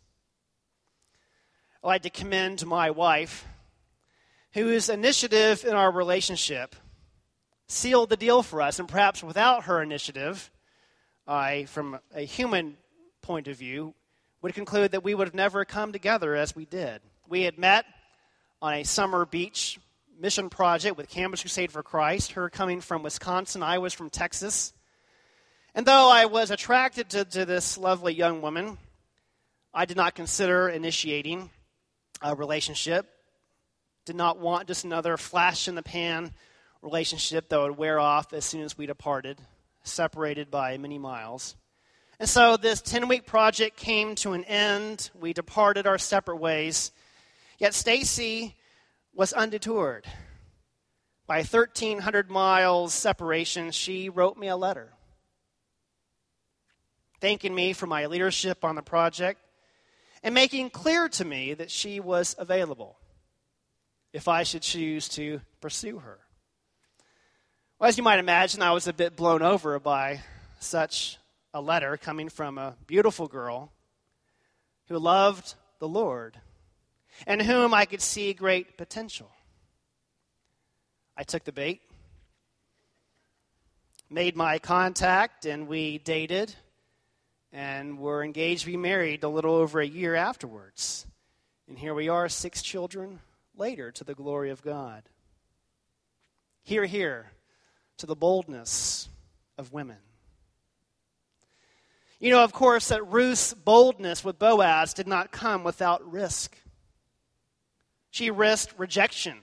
I'd 1.81 1.88
like 1.88 2.01
to 2.03 2.09
commend 2.09 2.65
my 2.65 2.91
wife, 2.91 3.45
whose 4.53 4.89
initiative 4.89 5.63
in 5.63 5.73
our 5.73 5.91
relationship 5.91 6.75
sealed 7.67 8.09
the 8.09 8.17
deal 8.17 8.43
for 8.43 8.61
us, 8.61 8.79
and 8.79 8.88
perhaps 8.88 9.23
without 9.23 9.63
her 9.63 9.81
initiative, 9.81 10.51
I, 11.27 11.65
from 11.65 11.99
a 12.13 12.21
human 12.21 12.77
point 13.21 13.47
of 13.47 13.57
view, 13.57 13.93
would 14.41 14.53
conclude 14.53 14.91
that 14.91 15.03
we 15.03 15.15
would 15.15 15.27
have 15.27 15.35
never 15.35 15.65
come 15.65 15.91
together 15.91 16.35
as 16.35 16.55
we 16.55 16.65
did. 16.65 17.01
We 17.27 17.43
had 17.43 17.57
met 17.57 17.85
on 18.61 18.73
a 18.73 18.83
summer 18.83 19.25
beach 19.25 19.79
mission 20.19 20.49
project 20.49 20.97
with 20.97 21.09
Campus 21.09 21.41
Crusade 21.41 21.71
for 21.71 21.83
Christ, 21.83 22.33
her 22.33 22.49
coming 22.49 22.81
from 22.81 23.03
Wisconsin, 23.03 23.63
I 23.63 23.79
was 23.79 23.93
from 23.93 24.09
Texas. 24.09 24.73
And 25.73 25.85
though 25.85 26.09
I 26.09 26.25
was 26.25 26.51
attracted 26.51 27.09
to, 27.09 27.25
to 27.25 27.45
this 27.45 27.77
lovely 27.77 28.13
young 28.13 28.41
woman, 28.41 28.77
I 29.73 29.85
did 29.85 29.97
not 29.97 30.15
consider 30.15 30.69
initiating 30.69 31.49
a 32.21 32.33
relationship. 32.33 33.07
Did 34.05 34.15
not 34.15 34.39
want 34.39 34.67
just 34.67 34.85
another 34.85 35.17
flash 35.17 35.67
in 35.67 35.75
the 35.75 35.83
pan 35.83 36.31
relationship 36.81 37.49
that 37.49 37.59
would 37.59 37.77
wear 37.77 37.99
off 37.99 38.31
as 38.31 38.45
soon 38.45 38.61
as 38.61 38.77
we 38.77 38.85
departed, 38.85 39.39
separated 39.86 40.52
by 40.52 40.78
many 40.78 40.98
miles. 40.98 41.56
And 42.19 42.30
so 42.30 42.58
this 42.58 42.82
10 42.82 43.08
week 43.08 43.26
project 43.26 43.78
came 43.78 44.15
to 44.15 44.34
an 44.34 44.43
end. 44.45 45.10
We 45.13 45.34
departed 45.34 45.88
our 45.88 45.98
separate 45.98 46.38
ways. 46.38 46.91
Yet 47.58 47.74
Stacy 47.74 48.56
was 49.13 49.34
undetoured. 49.34 50.06
By 51.28 51.38
1,300 51.38 52.30
miles 52.30 52.93
separation, 52.93 53.71
she 53.71 54.10
wrote 54.10 54.38
me 54.38 54.48
a 54.48 54.56
letter 54.56 54.91
thanking 57.26 57.56
me 57.56 57.74
for 57.74 57.88
my 57.88 58.06
leadership 58.06 58.63
on 58.63 58.76
the 58.76 58.82
project 58.84 59.41
and 60.21 60.36
making 60.36 60.69
clear 60.69 61.10
to 61.10 61.26
me 61.26 61.54
that 61.54 61.71
she 61.71 62.00
was 62.00 62.36
available 62.38 62.98
if 64.13 64.28
I 64.28 64.43
should 64.43 64.62
choose 64.62 65.10
to 65.10 65.41
pursue 65.62 66.00
her. 66.00 66.19
Well, 67.77 67.89
as 67.89 67.97
you 67.97 68.05
might 68.05 68.19
imagine, 68.19 68.61
I 68.61 68.71
was 68.71 68.88
a 68.88 68.93
bit 68.93 69.17
blown 69.17 69.41
over 69.41 69.77
by 69.81 70.21
such 70.61 71.17
a 71.53 71.59
letter 71.59 71.97
coming 71.97 72.29
from 72.29 72.57
a 72.57 72.77
beautiful 72.88 73.27
girl 73.27 73.69
who 74.88 74.97
loved 74.97 75.55
the 75.79 75.88
Lord 75.89 76.39
and 77.27 77.41
whom 77.41 77.73
I 77.73 77.83
could 77.83 78.01
see 78.01 78.31
great 78.31 78.77
potential. 78.77 79.29
I 81.17 81.23
took 81.23 81.43
the 81.43 81.51
bait, 81.51 81.81
made 84.09 84.38
my 84.38 84.57
contact, 84.57 85.45
and 85.45 85.67
we 85.67 85.97
dated 85.97 86.55
and 87.51 87.99
were 87.99 88.23
engaged 88.23 88.61
to 88.61 88.67
be 88.67 88.77
married 88.77 89.25
a 89.25 89.29
little 89.29 89.53
over 89.53 89.81
a 89.81 89.85
year 89.85 90.15
afterwards. 90.15 91.05
And 91.67 91.77
here 91.77 91.93
we 91.93 92.07
are, 92.07 92.29
six 92.29 92.61
children 92.61 93.19
later, 93.53 93.91
to 93.91 94.05
the 94.05 94.15
glory 94.15 94.49
of 94.49 94.61
God. 94.61 95.03
Here, 96.63 96.85
here, 96.85 97.31
to 97.97 98.05
the 98.05 98.15
boldness 98.15 99.10
of 99.58 99.73
women. 99.73 99.97
You 102.19 102.31
know, 102.31 102.43
of 102.43 102.53
course, 102.53 102.88
that 102.88 103.08
Ruth's 103.08 103.53
boldness 103.53 104.23
with 104.23 104.39
Boaz 104.39 104.93
did 104.93 105.08
not 105.08 105.31
come 105.31 105.63
without 105.63 106.10
risk. 106.12 106.58
She 108.10 108.31
risked 108.31 108.73
rejection, 108.77 109.39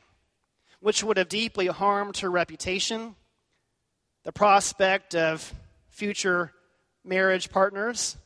which 0.81 1.05
would 1.05 1.19
have 1.19 1.29
deeply 1.29 1.67
harmed 1.67 2.19
her 2.19 2.31
reputation, 2.31 3.15
the 4.25 4.33
prospect 4.33 5.15
of 5.15 5.53
future 5.91 6.53
marriage 7.05 7.51
partners. 7.51 8.17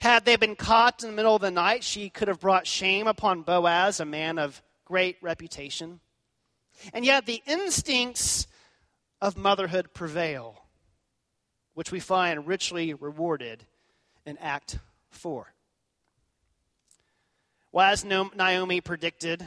Had 0.00 0.24
they 0.24 0.36
been 0.36 0.56
caught 0.56 1.02
in 1.02 1.10
the 1.10 1.16
middle 1.16 1.36
of 1.36 1.42
the 1.42 1.50
night, 1.50 1.84
she 1.84 2.10
could 2.10 2.28
have 2.28 2.40
brought 2.40 2.66
shame 2.66 3.06
upon 3.06 3.42
Boaz, 3.42 4.00
a 4.00 4.04
man 4.04 4.38
of 4.38 4.60
great 4.84 5.16
reputation. 5.22 6.00
And 6.92 7.04
yet, 7.04 7.24
the 7.24 7.42
instincts 7.46 8.46
of 9.22 9.36
motherhood 9.36 9.94
prevail 9.94 10.64
which 11.74 11.92
we 11.92 12.00
find 12.00 12.48
richly 12.48 12.92
rewarded 12.92 13.64
in 14.26 14.36
Act 14.38 14.78
4. 15.10 15.54
Well, 17.70 17.90
as 17.90 18.04
Naomi 18.04 18.80
predicted, 18.80 19.46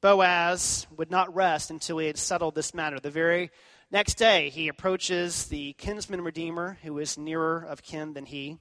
Boaz 0.00 0.86
would 0.96 1.10
not 1.10 1.34
rest 1.34 1.70
until 1.70 1.98
he 1.98 2.06
had 2.06 2.16
settled 2.16 2.54
this 2.54 2.72
matter. 2.72 3.00
The 3.00 3.10
very 3.10 3.50
next 3.90 4.14
day, 4.14 4.50
he 4.50 4.68
approaches 4.68 5.46
the 5.46 5.72
kinsman 5.72 6.22
redeemer, 6.22 6.78
who 6.84 6.96
is 6.98 7.18
nearer 7.18 7.66
of 7.68 7.82
kin 7.82 8.14
than 8.14 8.24
he, 8.24 8.58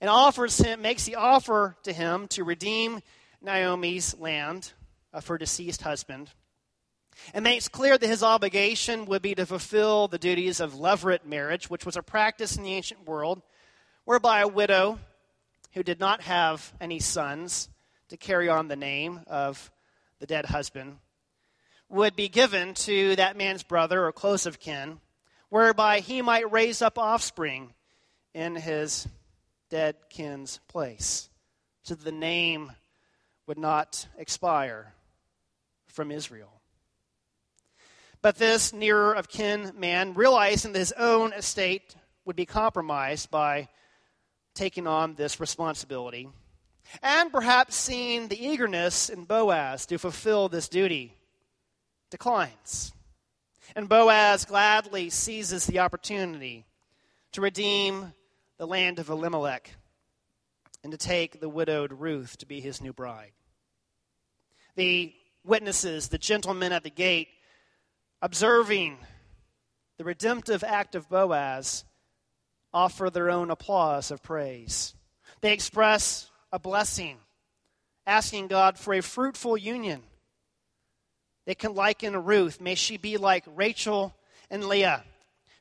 and 0.00 0.08
offers 0.08 0.56
him, 0.56 0.80
makes 0.80 1.04
the 1.04 1.16
offer 1.16 1.76
to 1.82 1.92
him 1.92 2.28
to 2.28 2.44
redeem 2.44 3.00
Naomi's 3.42 4.18
land 4.18 4.72
of 5.12 5.26
her 5.26 5.36
deceased 5.36 5.82
husband 5.82 6.30
and 7.32 7.42
makes 7.42 7.68
clear 7.68 7.96
that 7.96 8.06
his 8.06 8.22
obligation 8.22 9.06
would 9.06 9.22
be 9.22 9.34
to 9.34 9.46
fulfill 9.46 10.08
the 10.08 10.18
duties 10.18 10.60
of 10.60 10.74
levirate 10.74 11.24
marriage, 11.24 11.70
which 11.70 11.86
was 11.86 11.96
a 11.96 12.02
practice 12.02 12.56
in 12.56 12.62
the 12.62 12.74
ancient 12.74 13.06
world 13.06 13.42
whereby 14.04 14.40
a 14.40 14.48
widow 14.48 14.98
who 15.72 15.82
did 15.82 15.98
not 15.98 16.22
have 16.22 16.72
any 16.80 17.00
sons 17.00 17.68
to 18.08 18.16
carry 18.16 18.48
on 18.48 18.68
the 18.68 18.76
name 18.76 19.20
of 19.26 19.70
the 20.20 20.26
dead 20.26 20.46
husband 20.46 20.98
would 21.88 22.16
be 22.16 22.28
given 22.28 22.74
to 22.74 23.16
that 23.16 23.36
man's 23.36 23.62
brother 23.62 24.04
or 24.04 24.12
close 24.12 24.46
of 24.46 24.58
kin, 24.58 25.00
whereby 25.48 26.00
he 26.00 26.22
might 26.22 26.50
raise 26.50 26.82
up 26.82 26.98
offspring 26.98 27.72
in 28.32 28.56
his 28.56 29.06
dead 29.70 29.96
kin's 30.10 30.60
place, 30.68 31.28
so 31.82 31.94
that 31.94 32.04
the 32.04 32.12
name 32.12 32.72
would 33.46 33.58
not 33.58 34.06
expire 34.16 34.94
from 35.86 36.10
Israel. 36.10 36.60
But 38.24 38.36
this 38.36 38.72
nearer 38.72 39.12
of 39.12 39.28
kin 39.28 39.72
man, 39.76 40.14
realizing 40.14 40.72
that 40.72 40.78
his 40.78 40.92
own 40.92 41.34
estate 41.34 41.94
would 42.24 42.36
be 42.36 42.46
compromised 42.46 43.30
by 43.30 43.68
taking 44.54 44.86
on 44.86 45.14
this 45.14 45.40
responsibility, 45.40 46.30
and 47.02 47.30
perhaps 47.30 47.76
seeing 47.76 48.28
the 48.28 48.42
eagerness 48.42 49.10
in 49.10 49.24
Boaz 49.24 49.84
to 49.84 49.98
fulfill 49.98 50.48
this 50.48 50.70
duty, 50.70 51.14
declines. 52.08 52.94
And 53.76 53.90
Boaz 53.90 54.46
gladly 54.46 55.10
seizes 55.10 55.66
the 55.66 55.80
opportunity 55.80 56.64
to 57.32 57.42
redeem 57.42 58.14
the 58.56 58.66
land 58.66 58.98
of 58.98 59.10
Elimelech 59.10 59.70
and 60.82 60.90
to 60.92 60.96
take 60.96 61.40
the 61.40 61.50
widowed 61.50 61.92
Ruth 61.92 62.38
to 62.38 62.46
be 62.46 62.62
his 62.62 62.80
new 62.80 62.94
bride. 62.94 63.32
The 64.76 65.14
witnesses, 65.44 66.08
the 66.08 66.16
gentlemen 66.16 66.72
at 66.72 66.84
the 66.84 66.90
gate, 66.90 67.28
observing 68.24 68.96
the 69.98 70.04
redemptive 70.04 70.64
act 70.64 70.94
of 70.94 71.10
Boaz, 71.10 71.84
offer 72.72 73.10
their 73.10 73.28
own 73.28 73.50
applause 73.50 74.10
of 74.10 74.22
praise. 74.22 74.94
They 75.42 75.52
express 75.52 76.30
a 76.50 76.58
blessing, 76.58 77.18
asking 78.06 78.46
God 78.46 78.78
for 78.78 78.94
a 78.94 79.02
fruitful 79.02 79.58
union. 79.58 80.02
They 81.44 81.54
can 81.54 81.74
liken 81.74 82.16
Ruth. 82.24 82.62
May 82.62 82.76
she 82.76 82.96
be 82.96 83.18
like 83.18 83.44
Rachel 83.54 84.14
and 84.50 84.64
Leah, 84.64 85.04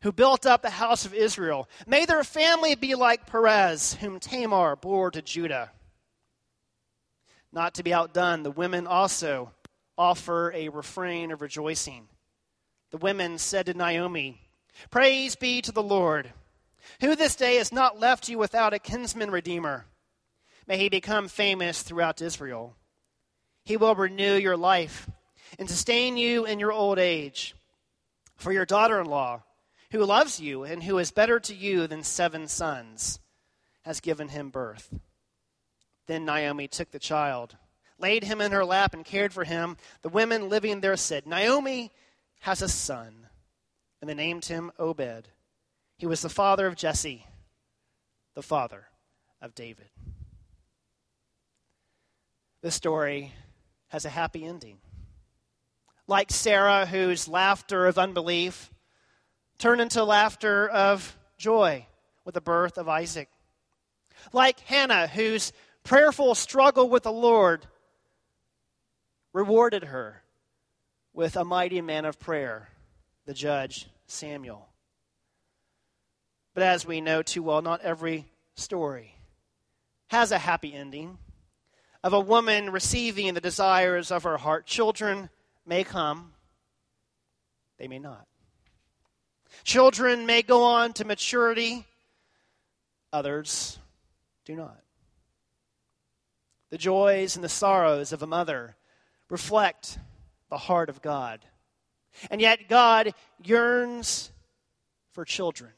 who 0.01 0.13
built 0.13 0.45
up 0.45 0.61
the 0.61 0.69
house 0.69 1.05
of 1.05 1.13
Israel. 1.13 1.67
May 1.85 2.05
their 2.05 2.23
family 2.23 2.75
be 2.75 2.95
like 2.95 3.27
Perez, 3.27 3.95
whom 3.95 4.21
Tamar 4.21 4.77
bore 4.77 5.11
to 5.11 5.21
Judah. 5.21 5.69
Not 7.51 7.73
to 7.73 7.83
be 7.83 7.93
outdone, 7.93 8.43
the 8.43 8.51
women 8.51 8.87
also 8.87 9.51
offer 9.97 10.53
a 10.53 10.69
refrain 10.69 11.29
of 11.31 11.41
rejoicing 11.41 12.07
the 12.93 12.97
women 12.99 13.39
said 13.39 13.65
to 13.65 13.73
Naomi, 13.73 14.39
Praise 14.91 15.35
be 15.35 15.63
to 15.63 15.71
the 15.71 15.81
Lord, 15.81 16.31
who 17.01 17.15
this 17.15 17.35
day 17.35 17.55
has 17.55 17.71
not 17.71 17.99
left 17.99 18.29
you 18.29 18.37
without 18.37 18.71
a 18.71 18.77
kinsman 18.77 19.31
redeemer. 19.31 19.87
May 20.67 20.77
he 20.77 20.89
become 20.89 21.27
famous 21.27 21.81
throughout 21.81 22.21
Israel. 22.21 22.75
He 23.65 23.77
will 23.77 23.95
renew 23.95 24.35
your 24.35 24.55
life 24.55 25.09
and 25.57 25.67
sustain 25.67 26.17
you 26.17 26.45
in 26.45 26.59
your 26.59 26.71
old 26.71 26.99
age. 26.99 27.55
For 28.35 28.51
your 28.51 28.63
daughter 28.65 29.01
in 29.01 29.07
law, 29.07 29.41
who 29.89 30.05
loves 30.05 30.39
you 30.39 30.63
and 30.63 30.83
who 30.83 30.99
is 30.99 31.09
better 31.09 31.39
to 31.39 31.55
you 31.55 31.87
than 31.87 32.03
seven 32.03 32.47
sons, 32.47 33.19
has 33.85 34.01
given 34.01 34.27
him 34.27 34.51
birth. 34.51 34.93
Then 36.05 36.25
Naomi 36.25 36.67
took 36.67 36.91
the 36.91 36.99
child, 36.99 37.57
laid 37.97 38.23
him 38.23 38.39
in 38.39 38.51
her 38.51 38.63
lap, 38.63 38.93
and 38.93 39.03
cared 39.03 39.33
for 39.33 39.45
him. 39.45 39.77
The 40.03 40.09
women 40.09 40.47
living 40.47 40.81
there 40.81 40.95
said, 40.95 41.25
Naomi 41.25 41.91
has 42.43 42.61
a 42.61 42.67
son, 42.67 43.13
and 44.01 44.09
they 44.09 44.13
named 44.13 44.43
him 44.43 44.69
Obed. 44.77 45.29
He 45.97 46.05
was 46.05 46.21
the 46.21 46.27
father 46.27 46.67
of 46.67 46.75
Jesse, 46.75 47.25
the 48.35 48.41
father 48.41 48.87
of 49.41 49.55
David. 49.55 49.87
This 52.61 52.75
story 52.75 53.31
has 53.87 54.03
a 54.03 54.09
happy 54.09 54.45
ending. 54.45 54.79
Like 56.05 56.31
Sarah, 56.31 56.85
whose 56.85 57.29
laughter 57.29 57.87
of 57.87 57.97
unbelief 57.97 58.73
turned 59.57 59.79
into 59.79 60.03
laughter 60.03 60.67
of 60.67 61.17
joy 61.37 61.87
with 62.25 62.35
the 62.35 62.41
birth 62.41 62.77
of 62.77 62.89
Isaac. 62.89 63.29
Like 64.33 64.59
Hannah, 64.59 65.07
whose 65.07 65.53
prayerful 65.85 66.35
struggle 66.35 66.89
with 66.89 67.03
the 67.03 67.11
Lord 67.13 67.67
rewarded 69.31 69.85
her 69.85 70.22
with 71.13 71.35
a 71.35 71.45
mighty 71.45 71.81
man 71.81 72.05
of 72.05 72.19
prayer, 72.19 72.69
the 73.25 73.33
judge 73.33 73.87
Samuel. 74.07 74.67
But 76.53 76.63
as 76.63 76.85
we 76.85 77.01
know 77.01 77.21
too 77.21 77.43
well, 77.43 77.61
not 77.61 77.81
every 77.81 78.25
story 78.55 79.15
has 80.07 80.31
a 80.31 80.37
happy 80.37 80.73
ending 80.73 81.17
of 82.03 82.13
a 82.13 82.19
woman 82.19 82.69
receiving 82.69 83.33
the 83.33 83.41
desires 83.41 84.11
of 84.11 84.23
her 84.23 84.37
heart. 84.37 84.65
Children 84.65 85.29
may 85.65 85.83
come, 85.83 86.33
they 87.77 87.87
may 87.87 87.99
not. 87.99 88.27
Children 89.63 90.25
may 90.25 90.41
go 90.41 90.63
on 90.63 90.93
to 90.93 91.05
maturity, 91.05 91.85
others 93.11 93.79
do 94.45 94.55
not. 94.55 94.79
The 96.69 96.77
joys 96.77 97.35
and 97.35 97.43
the 97.43 97.49
sorrows 97.49 98.11
of 98.11 98.23
a 98.23 98.27
mother 98.27 98.75
reflect 99.29 99.97
the 100.53 100.57
heart 100.59 100.87
of 100.87 101.01
God. 101.01 101.39
And 102.29 102.39
yet, 102.39 102.69
God 102.69 103.15
yearns 103.43 104.31
for 105.09 105.25
children 105.25 105.71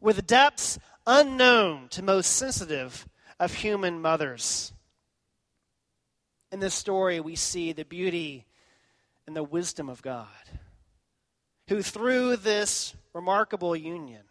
with 0.00 0.26
depths 0.26 0.80
unknown 1.06 1.86
to 1.90 2.02
most 2.02 2.32
sensitive 2.32 3.06
of 3.38 3.54
human 3.54 4.00
mothers. 4.00 4.72
In 6.50 6.58
this 6.58 6.74
story, 6.74 7.20
we 7.20 7.36
see 7.36 7.72
the 7.72 7.84
beauty 7.84 8.46
and 9.28 9.36
the 9.36 9.44
wisdom 9.44 9.88
of 9.88 10.02
God, 10.02 10.26
who 11.68 11.80
through 11.80 12.34
this 12.34 12.96
remarkable 13.12 13.76
union 13.76 14.24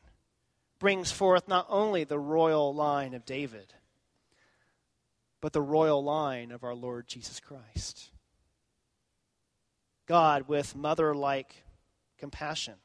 brings 0.77 1.09
forth 1.09 1.47
not 1.47 1.67
only 1.69 2.03
the 2.03 2.19
royal 2.19 2.75
line 2.75 3.13
of 3.13 3.23
David, 3.23 3.75
but 5.39 5.53
the 5.53 5.61
royal 5.61 6.03
line 6.03 6.51
of 6.51 6.65
our 6.65 6.75
Lord 6.75 7.07
Jesus 7.07 7.39
Christ. 7.39 8.09
God, 10.07 10.47
with 10.47 10.75
mother 10.75 11.13
like 11.13 11.63
compassion 12.17 12.75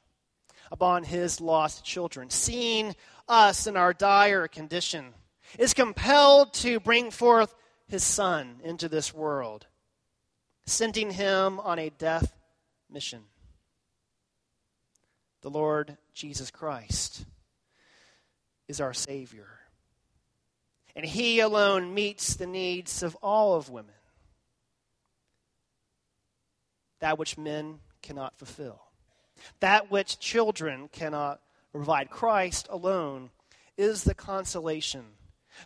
upon 0.71 1.05
his 1.05 1.41
lost 1.41 1.85
children, 1.85 2.31
seeing 2.31 2.95
us 3.29 3.67
in 3.67 3.77
our 3.77 3.93
dire 3.93 4.49
condition, 4.49 5.15
is 5.59 5.75
compelled 5.75 6.53
to 6.55 6.81
bring 6.81 7.11
forth 7.11 7.55
his 7.89 8.03
Son 8.03 8.57
into 8.65 8.89
this 8.89 9.15
world, 9.15 9.67
sending 10.67 11.11
him 11.11 11.61
on 11.61 11.79
a 11.79 11.91
death 11.91 12.33
mission. 12.91 13.23
The 15.43 15.51
Lord 15.51 15.99
Jesus 16.15 16.51
Christ 16.51 17.25
is 18.69 18.81
our 18.81 18.95
Savior. 18.95 19.49
And 20.95 21.05
He 21.05 21.41
alone 21.41 21.95
meets 21.95 22.35
the 22.35 22.47
needs 22.47 23.03
of 23.03 23.17
all 23.17 23.55
of 23.55 23.71
women, 23.71 23.95
that 27.03 27.19
which 27.19 27.37
men 27.37 27.81
cannot 28.01 28.39
fulfill, 28.39 28.81
that 29.59 29.91
which 29.91 30.21
children 30.21 30.89
cannot 30.93 31.41
provide. 31.73 32.09
Christ 32.11 32.69
alone 32.71 33.31
is 33.77 34.05
the 34.05 34.15
consolation 34.15 35.05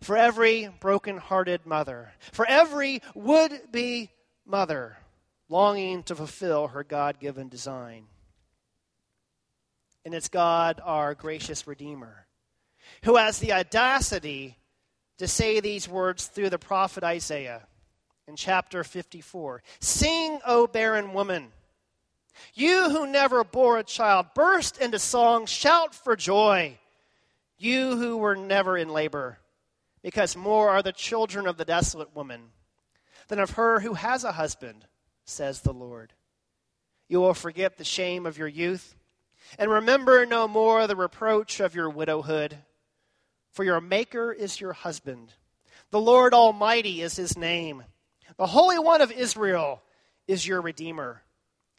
for 0.01 0.17
every 0.17 0.71
broken-hearted 0.81 1.67
mother, 1.67 2.13
for 2.33 2.47
every 2.49 3.03
would-be 3.15 4.11
mother 4.47 4.97
longing 5.51 6.03
to 6.05 6.17
fulfill 6.17 6.69
her 6.69 6.83
God-given 6.83 7.49
design. 7.49 8.07
And 10.07 10.15
it's 10.15 10.29
God, 10.29 10.81
our 10.83 11.15
gracious 11.15 11.67
Redeemer, 11.67 12.27
who 13.03 13.17
has 13.17 13.41
the 13.41 13.53
audacity 13.53 14.57
to 15.19 15.29
say 15.29 15.61
these 15.61 15.87
words 15.87 16.29
through 16.29 16.49
the 16.51 16.59
prophet 16.59 17.05
Isaiah 17.05 17.67
in 18.29 18.37
chapter 18.37 18.85
54 18.85 19.63
Sing, 19.81 20.41
O 20.47 20.67
barren 20.67 21.13
woman! 21.13 21.53
You 22.55 22.91
who 22.91 23.07
never 23.07 23.45
bore 23.45 23.79
a 23.79 23.85
child, 23.85 24.27
burst 24.35 24.79
into 24.79 24.99
song, 24.99 25.47
shout 25.47 25.95
for 25.95 26.17
joy. 26.17 26.79
You 27.59 27.97
who 27.97 28.19
were 28.19 28.37
never 28.37 28.77
in 28.77 28.91
labor 28.91 29.39
because 30.03 30.37
more 30.37 30.71
are 30.71 30.83
the 30.83 30.93
children 30.93 31.47
of 31.47 31.57
the 31.57 31.65
desolate 31.65 32.15
woman 32.15 32.51
than 33.29 33.39
of 33.39 33.51
her 33.51 33.81
who 33.81 33.95
has 33.95 34.23
a 34.23 34.33
husband, 34.33 34.87
says 35.25 35.63
the 35.63 35.73
Lord. 35.73 36.13
You 37.09 37.21
will 37.21 37.35
forget 37.35 37.77
the 37.77 37.85
shame 37.85 38.27
of 38.27 38.37
your 38.37 38.49
youth, 38.49 38.95
and 39.59 39.71
remember 39.71 40.27
no 40.27 40.47
more 40.47 40.87
the 40.87 40.97
reproach 40.97 41.61
of 41.61 41.75
your 41.75 41.89
widowhood. 41.89 42.59
For 43.53 43.65
your 43.65 43.81
Maker 43.81 44.33
is 44.33 44.61
your 44.61 44.75
husband. 44.75 45.33
The 45.91 46.01
Lord 46.01 46.35
Almighty 46.35 47.01
is 47.01 47.17
his 47.17 47.37
name. 47.37 47.85
The 48.39 48.47
Holy 48.47 48.79
One 48.79 49.01
of 49.01 49.11
Israel 49.11 49.83
is 50.29 50.47
your 50.47 50.61
Redeemer. 50.61 51.23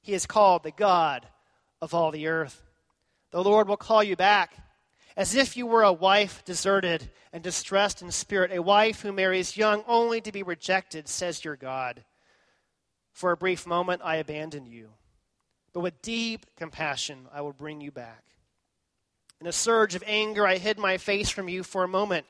He 0.02 0.14
is 0.14 0.26
called 0.26 0.64
the 0.64 0.72
God 0.72 1.28
of 1.82 1.94
all 1.94 2.10
the 2.10 2.28
earth. 2.28 2.64
The 3.32 3.44
Lord 3.44 3.68
will 3.68 3.78
call 3.78 4.04
you 4.04 4.16
back 4.16 4.56
as 5.16 5.36
if 5.36 5.58
you 5.58 5.68
were 5.68 5.84
a 5.84 5.92
wife 5.92 6.44
deserted 6.46 7.10
and 7.34 7.44
distressed 7.44 8.02
in 8.02 8.12
spirit, 8.12 8.52
a 8.52 8.62
wife 8.62 9.02
who 9.02 9.12
marries 9.12 9.58
young 9.58 9.84
only 9.88 10.22
to 10.22 10.32
be 10.32 10.44
rejected, 10.44 11.08
says 11.08 11.44
your 11.44 11.56
God. 11.56 12.04
For 13.14 13.32
a 13.32 13.38
brief 13.38 13.68
moment 13.68 14.02
I 14.04 14.18
abandoned 14.18 14.68
you, 14.68 14.90
but 15.74 15.80
with 15.82 16.02
deep 16.02 16.46
compassion 16.56 17.28
I 17.34 17.42
will 17.42 17.54
bring 17.54 17.82
you 17.82 17.92
back. 17.92 18.24
In 19.42 19.48
a 19.48 19.52
surge 19.52 19.96
of 19.96 20.04
anger 20.08 20.46
I 20.46 20.58
hid 20.58 20.80
my 20.80 20.98
face 20.98 21.30
from 21.30 21.50
you 21.50 21.64
for 21.64 21.84
a 21.84 21.88
moment, 21.88 22.26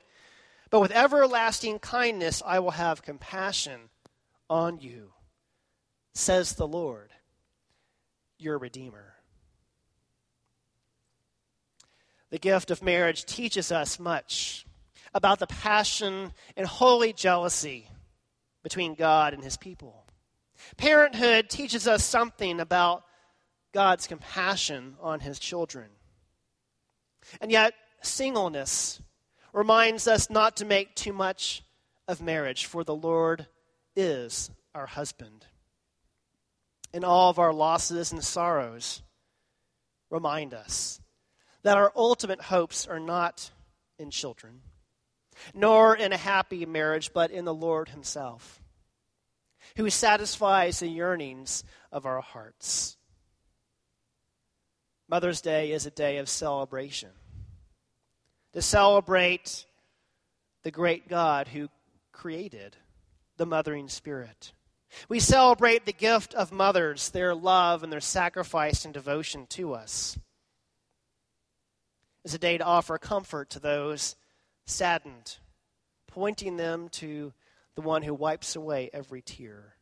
but 0.70 0.80
with 0.80 0.92
everlasting 0.92 1.80
kindness 1.80 2.42
I 2.46 2.60
will 2.60 2.72
have 2.72 3.02
compassion 3.02 3.90
on 4.50 4.80
you, 4.80 5.12
says 6.14 6.54
the 6.54 6.68
Lord, 6.68 7.12
your 8.38 8.58
Redeemer. 8.58 9.14
The 12.30 12.40
gift 12.40 12.72
of 12.72 12.84
marriage 12.84 13.26
teaches 13.26 13.72
us 13.72 14.00
much 14.00 14.66
about 15.14 15.40
the 15.40 15.48
passion 15.48 16.34
and 16.56 16.68
holy 16.68 17.14
jealousy 17.14 17.90
between 18.64 18.96
God 18.96 19.34
and 19.34 19.44
his 19.44 19.58
people. 19.58 20.06
Parenthood 20.76 21.50
teaches 21.50 21.88
us 21.88 22.04
something 22.04 22.60
about 22.60 23.04
God's 23.74 24.08
compassion 24.08 24.98
on 25.02 25.20
his 25.20 25.40
children. 25.40 25.88
And 27.40 27.52
yet, 27.52 27.74
singleness 28.02 29.02
reminds 29.54 30.08
us 30.08 30.30
not 30.30 30.58
to 30.58 30.66
make 30.66 30.96
too 30.96 31.14
much 31.14 31.64
of 32.08 32.22
marriage, 32.22 32.66
for 32.66 32.84
the 32.84 32.96
Lord 32.96 33.48
is 33.98 34.50
our 34.74 34.86
husband. 34.86 35.46
And 36.94 37.04
all 37.04 37.30
of 37.30 37.40
our 37.40 37.52
losses 37.52 38.14
and 38.14 38.24
sorrows 38.24 39.02
remind 40.10 40.54
us 40.54 41.02
that 41.64 41.78
our 41.78 41.92
ultimate 41.96 42.42
hopes 42.44 42.88
are 42.88 43.00
not 43.00 43.52
in 44.00 44.10
children, 44.10 44.62
nor 45.54 45.96
in 45.96 46.14
a 46.14 46.18
happy 46.18 46.66
marriage, 46.66 47.12
but 47.14 47.32
in 47.32 47.44
the 47.44 47.54
Lord 47.54 47.90
Himself, 47.90 48.62
who 49.76 49.90
satisfies 49.90 50.80
the 50.80 50.88
yearnings 50.88 51.64
of 51.92 52.06
our 52.06 52.22
hearts. 52.22 52.96
Mother's 55.10 55.42
Day 55.42 55.71
is 55.71 55.86
a 55.86 55.92
day 55.92 56.17
of 56.17 56.30
celebration. 56.30 57.10
To 58.54 58.62
celebrate 58.62 59.65
the 60.63 60.71
great 60.71 61.08
God 61.08 61.48
who 61.48 61.69
created 62.12 62.76
the 63.38 63.46
mothering 63.46 63.90
spirit. 63.90 64.54
We 65.10 65.19
celebrate 65.19 65.85
the 65.85 65.94
gift 65.94 66.33
of 66.33 66.52
mothers, 66.52 67.10
their 67.10 67.35
love 67.35 67.83
and 67.83 67.92
their 67.92 68.02
sacrifice 68.02 68.85
and 68.85 68.94
devotion 68.94 69.48
to 69.48 69.73
us 69.73 70.17
is 72.27 72.33
a 72.33 72.38
day 72.38 72.58
to 72.58 72.63
offer 72.65 72.98
comfort 72.98 73.50
to 73.50 73.60
those 73.60 74.17
saddened, 74.65 75.38
pointing 76.08 76.58
them 76.58 76.90
to 76.90 77.31
the 77.75 77.81
one 77.81 78.02
who 78.02 78.13
wipes 78.13 78.58
away 78.58 78.90
every 78.92 79.21
tear. 79.21 79.75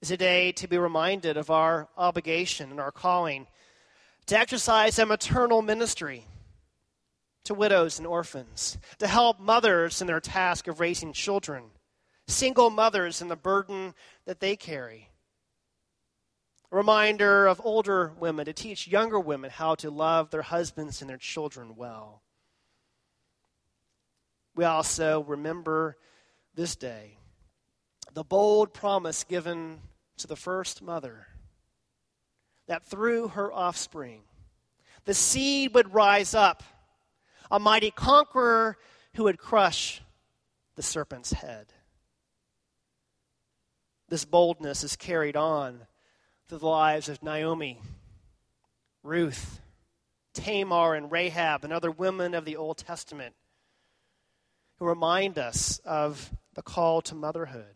Is 0.00 0.12
a 0.12 0.16
day 0.16 0.52
to 0.52 0.68
be 0.68 0.78
reminded 0.78 1.36
of 1.36 1.50
our 1.50 1.88
obligation 1.96 2.70
and 2.70 2.78
our 2.78 2.92
calling 2.92 3.48
to 4.26 4.38
exercise 4.38 4.96
a 5.00 5.04
maternal 5.04 5.60
ministry 5.60 6.24
to 7.44 7.54
widows 7.54 7.98
and 7.98 8.06
orphans, 8.06 8.78
to 8.98 9.08
help 9.08 9.40
mothers 9.40 10.00
in 10.00 10.06
their 10.06 10.20
task 10.20 10.68
of 10.68 10.78
raising 10.78 11.12
children, 11.12 11.64
single 12.26 12.70
mothers 12.70 13.20
and 13.20 13.30
the 13.30 13.36
burden 13.36 13.94
that 14.24 14.40
they 14.40 14.56
carry, 14.56 15.08
a 16.70 16.76
reminder 16.76 17.46
of 17.46 17.60
older 17.64 18.12
women 18.18 18.46
to 18.46 18.52
teach 18.52 18.88
younger 18.88 19.20
women 19.20 19.50
how 19.50 19.74
to 19.76 19.90
love 19.90 20.30
their 20.30 20.42
husbands 20.42 21.00
and 21.00 21.10
their 21.10 21.18
children 21.18 21.74
well. 21.76 22.22
we 24.54 24.64
also 24.64 25.22
remember 25.24 25.96
this 26.54 26.76
day 26.76 27.16
the 28.14 28.24
bold 28.24 28.74
promise 28.74 29.24
given 29.24 29.80
to 30.18 30.26
the 30.26 30.36
first 30.36 30.82
mother 30.82 31.26
that 32.66 32.84
through 32.84 33.28
her 33.28 33.52
offspring, 33.52 34.22
the 35.04 35.14
seed 35.14 35.74
would 35.74 35.92
rise 35.92 36.34
up, 36.34 36.62
a 37.50 37.58
mighty 37.58 37.90
conqueror 37.90 38.76
who 39.14 39.24
would 39.24 39.38
crush 39.38 40.00
the 40.76 40.82
serpent's 40.82 41.32
head. 41.32 41.72
This 44.12 44.26
boldness 44.26 44.84
is 44.84 44.94
carried 44.94 45.36
on 45.36 45.86
through 46.46 46.58
the 46.58 46.66
lives 46.66 47.08
of 47.08 47.22
Naomi, 47.22 47.80
Ruth, 49.02 49.58
Tamar, 50.34 50.94
and 50.94 51.10
Rahab, 51.10 51.64
and 51.64 51.72
other 51.72 51.90
women 51.90 52.34
of 52.34 52.44
the 52.44 52.56
Old 52.56 52.76
Testament 52.76 53.34
who 54.78 54.84
remind 54.84 55.38
us 55.38 55.80
of 55.86 56.30
the 56.52 56.60
call 56.60 57.00
to 57.00 57.14
motherhood 57.14 57.74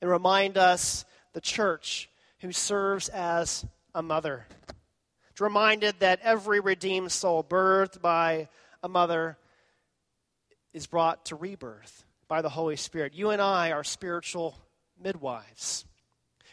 and 0.00 0.10
remind 0.10 0.56
us, 0.56 1.04
the 1.34 1.42
church, 1.42 2.08
who 2.38 2.50
serves 2.50 3.10
as 3.10 3.66
a 3.94 4.02
mother. 4.02 4.46
It's 5.28 5.42
reminded 5.42 5.96
that 6.00 6.20
every 6.22 6.58
redeemed 6.58 7.12
soul 7.12 7.44
birthed 7.44 8.00
by 8.00 8.48
a 8.82 8.88
mother 8.88 9.36
is 10.72 10.86
brought 10.86 11.26
to 11.26 11.36
rebirth 11.36 12.06
by 12.28 12.40
the 12.40 12.48
Holy 12.48 12.76
Spirit. 12.76 13.12
You 13.12 13.28
and 13.28 13.42
I 13.42 13.72
are 13.72 13.84
spiritual 13.84 14.56
midwives, 15.00 15.84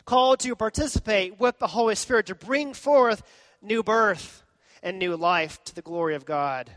called 0.06 0.40
to 0.40 0.56
participate 0.56 1.40
with 1.40 1.60
the 1.60 1.68
Holy 1.68 1.96
Spirit 1.96 2.26
to 2.28 2.36
bring 2.36 2.74
forth 2.74 3.24
new 3.62 3.84
birth 3.84 4.44
and 4.82 5.00
new 5.00 5.16
life 5.16 5.64
to 5.64 5.76
the 5.76 5.82
glory 5.82 6.16
of 6.16 6.26
God. 6.26 6.72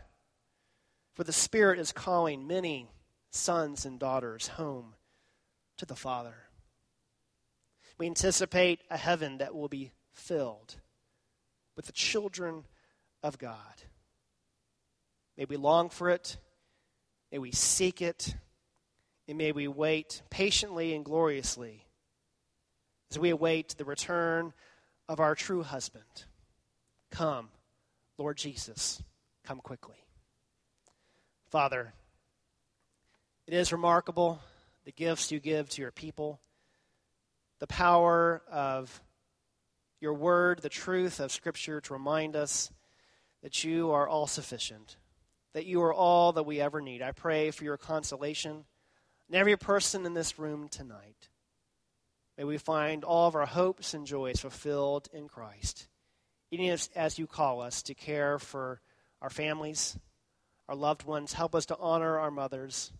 For 1.13 1.23
the 1.23 1.33
Spirit 1.33 1.79
is 1.79 1.91
calling 1.91 2.47
many 2.47 2.89
sons 3.31 3.85
and 3.85 3.99
daughters 3.99 4.47
home 4.49 4.95
to 5.77 5.85
the 5.85 5.95
Father. 5.95 6.35
We 7.97 8.05
anticipate 8.05 8.81
a 8.89 8.97
heaven 8.97 9.39
that 9.39 9.55
will 9.55 9.67
be 9.67 9.91
filled 10.13 10.75
with 11.75 11.85
the 11.85 11.91
children 11.91 12.65
of 13.23 13.37
God. 13.37 13.81
May 15.37 15.45
we 15.45 15.57
long 15.57 15.89
for 15.89 16.09
it. 16.09 16.37
May 17.31 17.39
we 17.39 17.51
seek 17.51 18.01
it. 18.01 18.35
And 19.27 19.37
may 19.37 19.51
we 19.51 19.67
wait 19.67 20.21
patiently 20.29 20.93
and 20.93 21.03
gloriously 21.03 21.85
as 23.11 23.19
we 23.19 23.29
await 23.29 23.75
the 23.77 23.85
return 23.85 24.53
of 25.07 25.19
our 25.19 25.35
true 25.35 25.63
husband. 25.63 26.25
Come, 27.11 27.49
Lord 28.17 28.37
Jesus, 28.37 29.01
come 29.43 29.59
quickly. 29.59 29.97
Father, 31.49 31.93
it 33.47 33.53
is 33.53 33.71
remarkable 33.71 34.39
the 34.85 34.91
gifts 34.91 35.31
you 35.31 35.39
give 35.39 35.69
to 35.69 35.81
your 35.81 35.91
people 35.91 36.39
the 37.59 37.67
power 37.67 38.41
of 38.51 39.01
your 39.99 40.13
word, 40.13 40.61
the 40.61 40.69
truth 40.69 41.19
of 41.19 41.31
Scripture 41.31 41.81
to 41.81 41.93
remind 41.93 42.35
us 42.35 42.71
that 43.41 43.63
you 43.63 43.91
are 43.91 44.07
all 44.07 44.27
sufficient, 44.27 44.97
that 45.53 45.65
you 45.65 45.81
are 45.81 45.93
all 45.93 46.33
that 46.33 46.43
we 46.43 46.61
ever 46.61 46.81
need. 46.81 47.01
I 47.01 47.11
pray 47.11 47.51
for 47.51 47.63
your 47.63 47.77
consolation 47.77 48.65
in 49.29 49.35
every 49.35 49.57
person 49.57 50.05
in 50.05 50.13
this 50.13 50.39
room 50.39 50.67
tonight. 50.69 51.29
May 52.37 52.43
we 52.43 52.57
find 52.57 53.03
all 53.03 53.27
of 53.27 53.35
our 53.35 53.45
hopes 53.45 53.93
and 53.93 54.05
joys 54.05 54.39
fulfilled 54.39 55.07
in 55.11 55.27
Christ, 55.27 55.87
even 56.51 56.67
as, 56.69 56.89
as 56.95 57.17
you 57.17 57.27
call 57.27 57.61
us 57.61 57.81
to 57.83 57.93
care 57.93 58.37
for 58.37 58.79
our 59.21 59.29
families, 59.29 59.97
our 60.67 60.75
loved 60.75 61.03
ones. 61.03 61.33
Help 61.33 61.55
us 61.55 61.65
to 61.67 61.77
honor 61.77 62.19
our 62.19 62.31
mothers, 62.31 62.91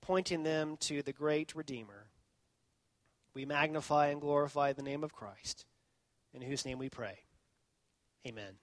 pointing 0.00 0.42
them 0.42 0.76
to 0.80 1.02
the 1.02 1.12
great 1.12 1.54
Redeemer 1.54 2.06
we 3.34 3.44
magnify 3.44 4.08
and 4.08 4.20
glorify 4.20 4.72
the 4.72 4.82
name 4.82 5.04
of 5.04 5.12
Christ, 5.12 5.66
in 6.32 6.40
whose 6.40 6.64
name 6.64 6.78
we 6.78 6.88
pray. 6.88 7.18
Amen. 8.26 8.54